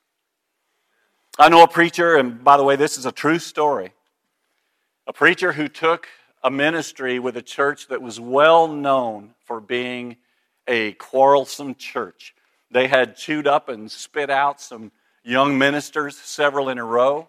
I 1.38 1.48
know 1.48 1.62
a 1.62 1.68
preacher, 1.68 2.16
and 2.16 2.42
by 2.42 2.56
the 2.56 2.64
way, 2.64 2.76
this 2.76 2.98
is 2.98 3.06
a 3.06 3.12
true 3.12 3.38
story. 3.38 3.92
A 5.06 5.12
preacher 5.12 5.52
who 5.52 5.68
took 5.68 6.08
a 6.42 6.50
ministry 6.50 7.18
with 7.18 7.36
a 7.36 7.42
church 7.42 7.88
that 7.88 8.02
was 8.02 8.18
well 8.18 8.68
known 8.68 9.34
for 9.44 9.60
being 9.60 10.16
a 10.66 10.92
quarrelsome 10.92 11.74
church. 11.74 12.34
They 12.70 12.88
had 12.88 13.16
chewed 13.16 13.46
up 13.46 13.68
and 13.68 13.90
spit 13.90 14.30
out 14.30 14.60
some 14.60 14.90
young 15.24 15.58
ministers, 15.58 16.16
several 16.16 16.68
in 16.68 16.78
a 16.78 16.84
row. 16.84 17.28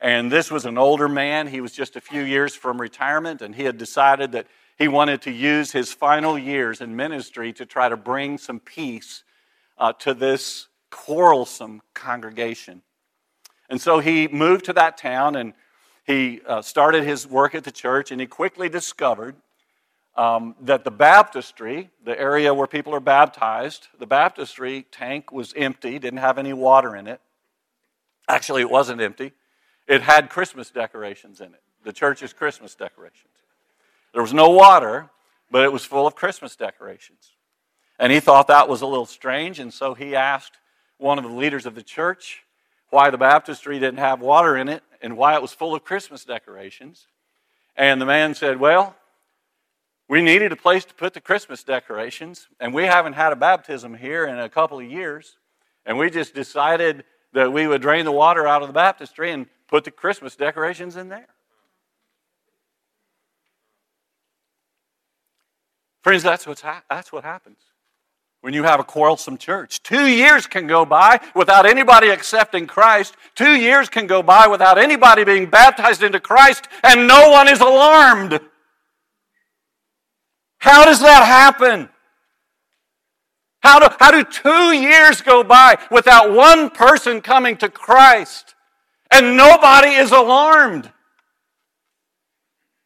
And 0.00 0.30
this 0.30 0.50
was 0.50 0.64
an 0.64 0.76
older 0.76 1.08
man. 1.08 1.46
He 1.46 1.60
was 1.60 1.72
just 1.72 1.96
a 1.96 2.00
few 2.00 2.22
years 2.22 2.54
from 2.54 2.80
retirement, 2.80 3.42
and 3.42 3.54
he 3.54 3.64
had 3.64 3.78
decided 3.78 4.32
that 4.32 4.46
he 4.76 4.88
wanted 4.88 5.22
to 5.22 5.30
use 5.30 5.70
his 5.72 5.92
final 5.92 6.38
years 6.38 6.80
in 6.80 6.96
ministry 6.96 7.52
to 7.54 7.64
try 7.64 7.88
to 7.88 7.96
bring 7.96 8.38
some 8.38 8.58
peace 8.58 9.22
uh, 9.78 9.92
to 10.00 10.14
this 10.14 10.66
quarrelsome 10.90 11.80
congregation. 11.94 12.82
And 13.68 13.80
so 13.80 14.00
he 14.00 14.28
moved 14.28 14.64
to 14.66 14.72
that 14.74 14.96
town 14.96 15.36
and 15.36 15.54
he 16.06 16.40
uh, 16.46 16.60
started 16.60 17.04
his 17.04 17.26
work 17.26 17.54
at 17.54 17.64
the 17.64 17.72
church, 17.72 18.10
and 18.10 18.20
he 18.20 18.26
quickly 18.26 18.68
discovered 18.68 19.36
um, 20.16 20.54
that 20.60 20.84
the 20.84 20.90
baptistry, 20.90 21.88
the 22.04 22.18
area 22.18 22.52
where 22.52 22.66
people 22.66 22.94
are 22.94 23.00
baptized, 23.00 23.88
the 23.98 24.06
baptistry 24.06 24.84
tank 24.92 25.32
was 25.32 25.54
empty, 25.56 25.98
didn't 25.98 26.18
have 26.18 26.36
any 26.36 26.52
water 26.52 26.94
in 26.94 27.06
it. 27.06 27.20
Actually, 28.28 28.62
it 28.62 28.70
wasn't 28.70 29.00
empty, 29.00 29.32
it 29.86 30.02
had 30.02 30.30
Christmas 30.30 30.70
decorations 30.70 31.40
in 31.40 31.48
it, 31.48 31.62
the 31.84 31.92
church's 31.92 32.32
Christmas 32.32 32.74
decorations. 32.74 33.32
There 34.12 34.22
was 34.22 34.32
no 34.32 34.50
water, 34.50 35.10
but 35.50 35.64
it 35.64 35.72
was 35.72 35.84
full 35.84 36.06
of 36.06 36.14
Christmas 36.14 36.56
decorations. 36.56 37.32
And 37.98 38.10
he 38.10 38.20
thought 38.20 38.48
that 38.48 38.68
was 38.68 38.80
a 38.80 38.86
little 38.86 39.06
strange, 39.06 39.60
and 39.60 39.72
so 39.72 39.94
he 39.94 40.16
asked 40.16 40.58
one 40.98 41.18
of 41.18 41.24
the 41.24 41.30
leaders 41.30 41.66
of 41.66 41.74
the 41.74 41.82
church 41.82 42.44
why 42.90 43.10
the 43.10 43.18
baptistry 43.18 43.78
didn't 43.78 43.98
have 43.98 44.20
water 44.20 44.56
in 44.56 44.68
it 44.68 44.82
and 45.02 45.16
why 45.16 45.34
it 45.34 45.42
was 45.42 45.52
full 45.52 45.74
of 45.74 45.84
Christmas 45.84 46.24
decorations. 46.24 47.08
And 47.76 48.00
the 48.00 48.06
man 48.06 48.34
said, 48.34 48.60
Well, 48.60 48.96
we 50.08 50.22
needed 50.22 50.52
a 50.52 50.56
place 50.56 50.84
to 50.84 50.94
put 50.94 51.14
the 51.14 51.20
Christmas 51.20 51.64
decorations, 51.64 52.46
and 52.60 52.72
we 52.72 52.84
haven't 52.84 53.14
had 53.14 53.32
a 53.32 53.36
baptism 53.36 53.94
here 53.94 54.26
in 54.26 54.38
a 54.38 54.48
couple 54.48 54.78
of 54.78 54.84
years. 54.84 55.36
And 55.86 55.98
we 55.98 56.08
just 56.10 56.34
decided 56.34 57.04
that 57.34 57.52
we 57.52 57.66
would 57.66 57.82
drain 57.82 58.04
the 58.04 58.12
water 58.12 58.46
out 58.46 58.62
of 58.62 58.68
the 58.68 58.74
baptistry 58.74 59.30
and 59.30 59.46
put 59.68 59.84
the 59.84 59.90
Christmas 59.90 60.36
decorations 60.36 60.96
in 60.96 61.08
there. 61.08 61.26
Friends, 66.02 66.22
that's, 66.22 66.46
what's 66.46 66.60
ha- 66.60 66.82
that's 66.88 67.12
what 67.12 67.24
happens 67.24 67.58
when 68.40 68.52
you 68.52 68.62
have 68.62 68.78
a 68.78 68.84
quarrelsome 68.84 69.38
church. 69.38 69.82
Two 69.82 70.06
years 70.06 70.46
can 70.46 70.66
go 70.66 70.84
by 70.84 71.18
without 71.34 71.64
anybody 71.64 72.10
accepting 72.10 72.66
Christ. 72.66 73.16
Two 73.34 73.54
years 73.54 73.88
can 73.88 74.06
go 74.06 74.22
by 74.22 74.46
without 74.46 74.76
anybody 74.76 75.24
being 75.24 75.46
baptized 75.46 76.02
into 76.02 76.20
Christ, 76.20 76.68
and 76.82 77.08
no 77.08 77.30
one 77.30 77.48
is 77.48 77.60
alarmed. 77.60 78.38
How 80.58 80.84
does 80.84 81.00
that 81.00 81.24
happen? 81.24 81.88
How 83.64 83.78
do, 83.78 83.88
how 83.98 84.10
do 84.10 84.22
two 84.22 84.72
years 84.76 85.22
go 85.22 85.42
by 85.42 85.78
without 85.90 86.30
one 86.30 86.68
person 86.68 87.22
coming 87.22 87.56
to 87.56 87.70
Christ 87.70 88.54
and 89.10 89.38
nobody 89.38 89.88
is 89.88 90.12
alarmed? 90.12 90.92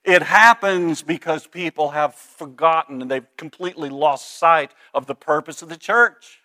It 0.04 0.22
happens 0.22 1.02
because 1.02 1.48
people 1.48 1.90
have 1.90 2.14
forgotten 2.14 3.02
and 3.02 3.10
they've 3.10 3.26
completely 3.36 3.88
lost 3.88 4.38
sight 4.38 4.70
of 4.94 5.06
the 5.06 5.16
purpose 5.16 5.62
of 5.62 5.68
the 5.68 5.76
church. 5.76 6.38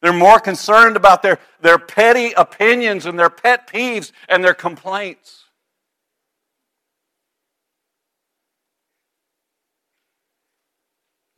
They're 0.00 0.12
more 0.12 0.38
concerned 0.38 0.96
about 0.96 1.22
their, 1.22 1.40
their 1.60 1.78
petty 1.78 2.32
opinions 2.36 3.04
and 3.04 3.18
their 3.18 3.30
pet 3.30 3.66
peeves 3.66 4.12
and 4.28 4.44
their 4.44 4.54
complaints. 4.54 5.46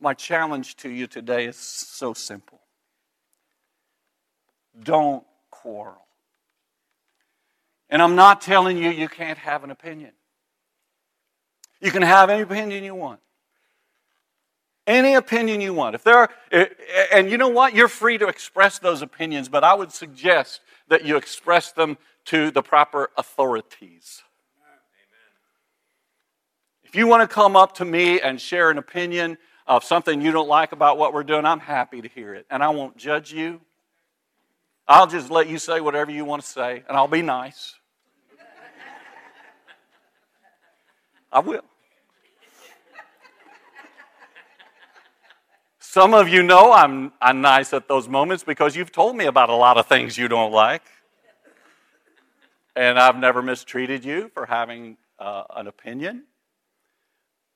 My 0.01 0.13
challenge 0.13 0.75
to 0.77 0.89
you 0.89 1.07
today 1.07 1.45
is 1.45 1.55
so 1.55 2.13
simple 2.13 2.61
don't 4.79 5.23
quarrel. 5.49 6.05
And 7.89 8.01
I'm 8.01 8.15
not 8.15 8.41
telling 8.41 8.77
you 8.77 8.89
you 8.89 9.09
can't 9.09 9.37
have 9.37 9.63
an 9.63 9.71
opinion. 9.71 10.11
You 11.81 11.91
can 11.91 12.01
have 12.01 12.29
any 12.29 12.41
opinion 12.41 12.83
you 12.83 12.95
want. 12.95 13.19
Any 14.87 15.13
opinion 15.13 15.61
you 15.61 15.73
want. 15.73 15.95
If 15.95 16.03
there 16.03 16.17
are, 16.17 16.29
eh, 16.51 16.65
eh, 16.95 17.05
and 17.11 17.29
you 17.29 17.37
know 17.37 17.49
what? 17.49 17.75
You're 17.75 17.87
free 17.87 18.17
to 18.17 18.27
express 18.27 18.79
those 18.79 19.01
opinions, 19.01 19.49
but 19.49 19.63
I 19.63 19.73
would 19.73 19.91
suggest 19.91 20.61
that 20.87 21.05
you 21.05 21.17
express 21.17 21.71
them 21.71 21.97
to 22.25 22.49
the 22.51 22.61
proper 22.61 23.09
authorities. 23.17 24.23
If 26.83 26.95
you 26.95 27.07
want 27.07 27.27
to 27.27 27.33
come 27.33 27.55
up 27.55 27.75
to 27.75 27.85
me 27.85 28.19
and 28.19 28.39
share 28.39 28.69
an 28.69 28.77
opinion 28.77 29.37
of 29.71 29.85
something 29.85 30.19
you 30.19 30.33
don't 30.33 30.49
like 30.49 30.73
about 30.73 30.97
what 30.97 31.13
we're 31.13 31.23
doing, 31.23 31.45
I'm 31.45 31.61
happy 31.61 32.01
to 32.01 32.09
hear 32.09 32.35
it. 32.35 32.45
And 32.49 32.61
I 32.61 32.67
won't 32.71 32.97
judge 32.97 33.31
you. 33.31 33.61
I'll 34.85 35.07
just 35.07 35.31
let 35.31 35.47
you 35.47 35.57
say 35.57 35.79
whatever 35.79 36.11
you 36.11 36.25
want 36.25 36.41
to 36.41 36.47
say, 36.47 36.83
and 36.89 36.97
I'll 36.97 37.07
be 37.07 37.21
nice. 37.21 37.75
I 41.31 41.39
will. 41.39 41.63
Some 45.79 46.13
of 46.13 46.27
you 46.27 46.43
know 46.43 46.73
I'm, 46.73 47.13
I'm 47.21 47.39
nice 47.39 47.71
at 47.71 47.87
those 47.87 48.09
moments 48.09 48.43
because 48.43 48.75
you've 48.75 48.91
told 48.91 49.15
me 49.15 49.23
about 49.23 49.49
a 49.49 49.55
lot 49.55 49.77
of 49.77 49.85
things 49.85 50.17
you 50.17 50.27
don't 50.27 50.51
like. 50.51 50.83
And 52.75 52.99
I've 52.99 53.17
never 53.17 53.41
mistreated 53.41 54.03
you 54.03 54.31
for 54.33 54.45
having 54.45 54.97
uh, 55.17 55.43
an 55.55 55.67
opinion. 55.67 56.25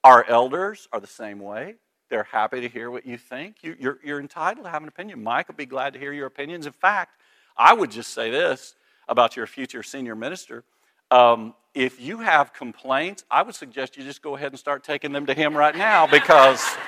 Our 0.05 0.23
elders 0.23 0.87
are 0.93 1.01
the 1.01 1.07
same 1.07 1.39
way. 1.39 1.75
They're 2.09 2.23
happy 2.23 2.61
to 2.61 2.69
hear 2.69 2.91
what 2.91 3.05
you 3.05 3.17
think. 3.17 3.57
You, 3.61 3.75
you're, 3.79 3.99
you're 4.03 4.19
entitled 4.19 4.65
to 4.65 4.71
have 4.71 4.83
an 4.83 4.87
opinion. 4.87 5.23
Mike 5.23 5.47
will 5.47 5.55
be 5.55 5.65
glad 5.65 5.93
to 5.93 5.99
hear 5.99 6.13
your 6.13 6.27
opinions. 6.27 6.65
In 6.65 6.73
fact, 6.73 7.19
I 7.57 7.73
would 7.73 7.91
just 7.91 8.13
say 8.13 8.29
this 8.29 8.75
about 9.07 9.35
your 9.35 9.47
future 9.47 9.81
senior 9.81 10.15
minister. 10.15 10.63
Um, 11.09 11.53
if 11.73 11.99
you 11.99 12.19
have 12.19 12.53
complaints, 12.53 13.23
I 13.29 13.41
would 13.41 13.55
suggest 13.55 13.97
you 13.97 14.03
just 14.03 14.21
go 14.21 14.35
ahead 14.35 14.51
and 14.51 14.59
start 14.59 14.83
taking 14.83 15.11
them 15.11 15.25
to 15.25 15.33
him 15.33 15.55
right 15.55 15.75
now 15.75 16.07
because. 16.07 16.65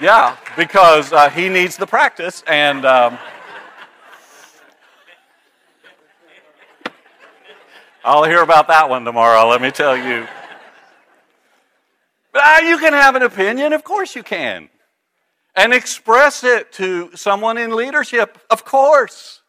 Yeah, 0.00 0.38
because 0.56 1.12
uh, 1.12 1.28
he 1.28 1.50
needs 1.50 1.76
the 1.76 1.86
practice, 1.86 2.42
and 2.46 2.86
um, 2.86 3.18
I'll 8.02 8.24
hear 8.24 8.40
about 8.40 8.66
that 8.68 8.88
one 8.88 9.04
tomorrow, 9.04 9.46
let 9.46 9.60
me 9.60 9.70
tell 9.70 9.94
you. 9.94 10.26
Uh, 12.32 12.60
you 12.64 12.78
can 12.78 12.92
have 12.92 13.16
an 13.16 13.22
opinion, 13.22 13.72
of 13.72 13.84
course 13.84 14.14
you 14.14 14.22
can. 14.22 14.68
And 15.56 15.72
express 15.74 16.44
it 16.44 16.72
to 16.72 17.10
someone 17.16 17.58
in 17.58 17.74
leadership, 17.74 18.38
of 18.50 18.64
course. 18.64 19.42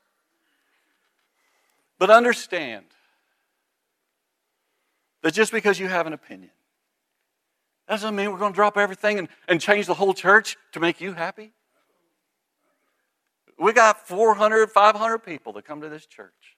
But 2.00 2.10
understand 2.10 2.86
that 5.22 5.34
just 5.34 5.52
because 5.52 5.80
you 5.80 5.88
have 5.88 6.08
an 6.08 6.14
opinion 6.14 6.50
doesn't 7.88 8.16
mean 8.16 8.32
we're 8.32 8.40
going 8.40 8.54
to 8.54 8.56
drop 8.56 8.78
everything 8.78 9.20
and, 9.20 9.28
and 9.48 9.60
change 9.60 9.86
the 9.86 9.94
whole 9.94 10.14
church 10.14 10.58
to 10.72 10.80
make 10.80 11.02
you 11.02 11.14
happy. 11.14 11.52
We 13.60 13.74
got 13.74 14.08
400, 14.08 14.72
500 14.72 15.20
people 15.20 15.54
that 15.54 15.66
come 15.66 15.82
to 15.82 15.90
this 15.90 16.06
church. 16.06 16.58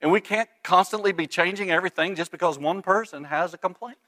And 0.00 0.10
we 0.10 0.20
can't 0.20 0.48
constantly 0.62 1.12
be 1.12 1.26
changing 1.26 1.70
everything 1.70 2.14
just 2.14 2.30
because 2.30 2.58
one 2.58 2.80
person 2.80 3.24
has 3.24 3.52
a 3.52 3.58
complaint. 3.58 3.98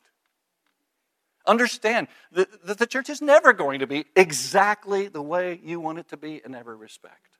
Understand 1.47 2.09
that, 2.33 2.79
the 2.79 2.87
church 2.87 3.11
is 3.11 3.21
never 3.21 3.53
going 3.53 3.81
to 3.81 3.87
be 3.87 4.05
exactly 4.15 5.09
the 5.09 5.23
way 5.23 5.61
you 5.63 5.81
want 5.81 5.99
it 5.99 6.09
to 6.09 6.17
be 6.17 6.41
in 6.45 6.55
every 6.55 6.77
respect. 6.77 7.39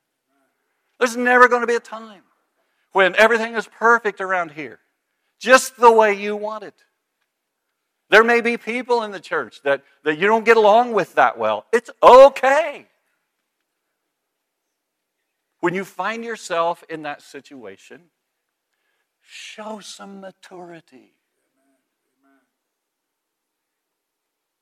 There's 0.99 1.17
never 1.17 1.47
going 1.47 1.61
to 1.61 1.67
be 1.67 1.75
a 1.75 1.79
time 1.79 2.23
when 2.91 3.15
everything 3.15 3.55
is 3.55 3.67
perfect 3.67 4.21
around 4.21 4.51
here, 4.51 4.79
just 5.39 5.77
the 5.77 5.91
way 5.91 6.13
you 6.13 6.35
want 6.35 6.63
it. 6.63 6.75
There 8.09 8.23
may 8.23 8.41
be 8.41 8.57
people 8.57 9.03
in 9.03 9.11
the 9.11 9.19
church 9.19 9.61
that, 9.63 9.83
that 10.03 10.19
you 10.19 10.27
don't 10.27 10.45
get 10.45 10.57
along 10.57 10.93
with 10.93 11.15
that 11.15 11.37
well. 11.37 11.65
It's 11.73 11.89
okay. 12.01 12.87
When 15.61 15.73
you 15.73 15.85
find 15.85 16.23
yourself 16.23 16.83
in 16.89 17.03
that 17.03 17.21
situation, 17.21 18.01
show 19.21 19.79
some 19.79 20.19
maturity. 20.19 21.13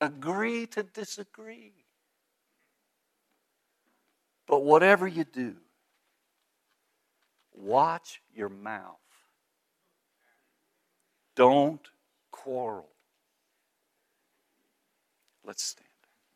Agree 0.01 0.65
to 0.67 0.81
disagree. 0.81 1.73
But 4.47 4.63
whatever 4.63 5.07
you 5.07 5.23
do, 5.23 5.55
watch 7.53 8.21
your 8.35 8.49
mouth. 8.49 8.97
Don't 11.35 11.87
quarrel. 12.31 12.89
Let's 15.45 15.63
stand. 15.63 15.90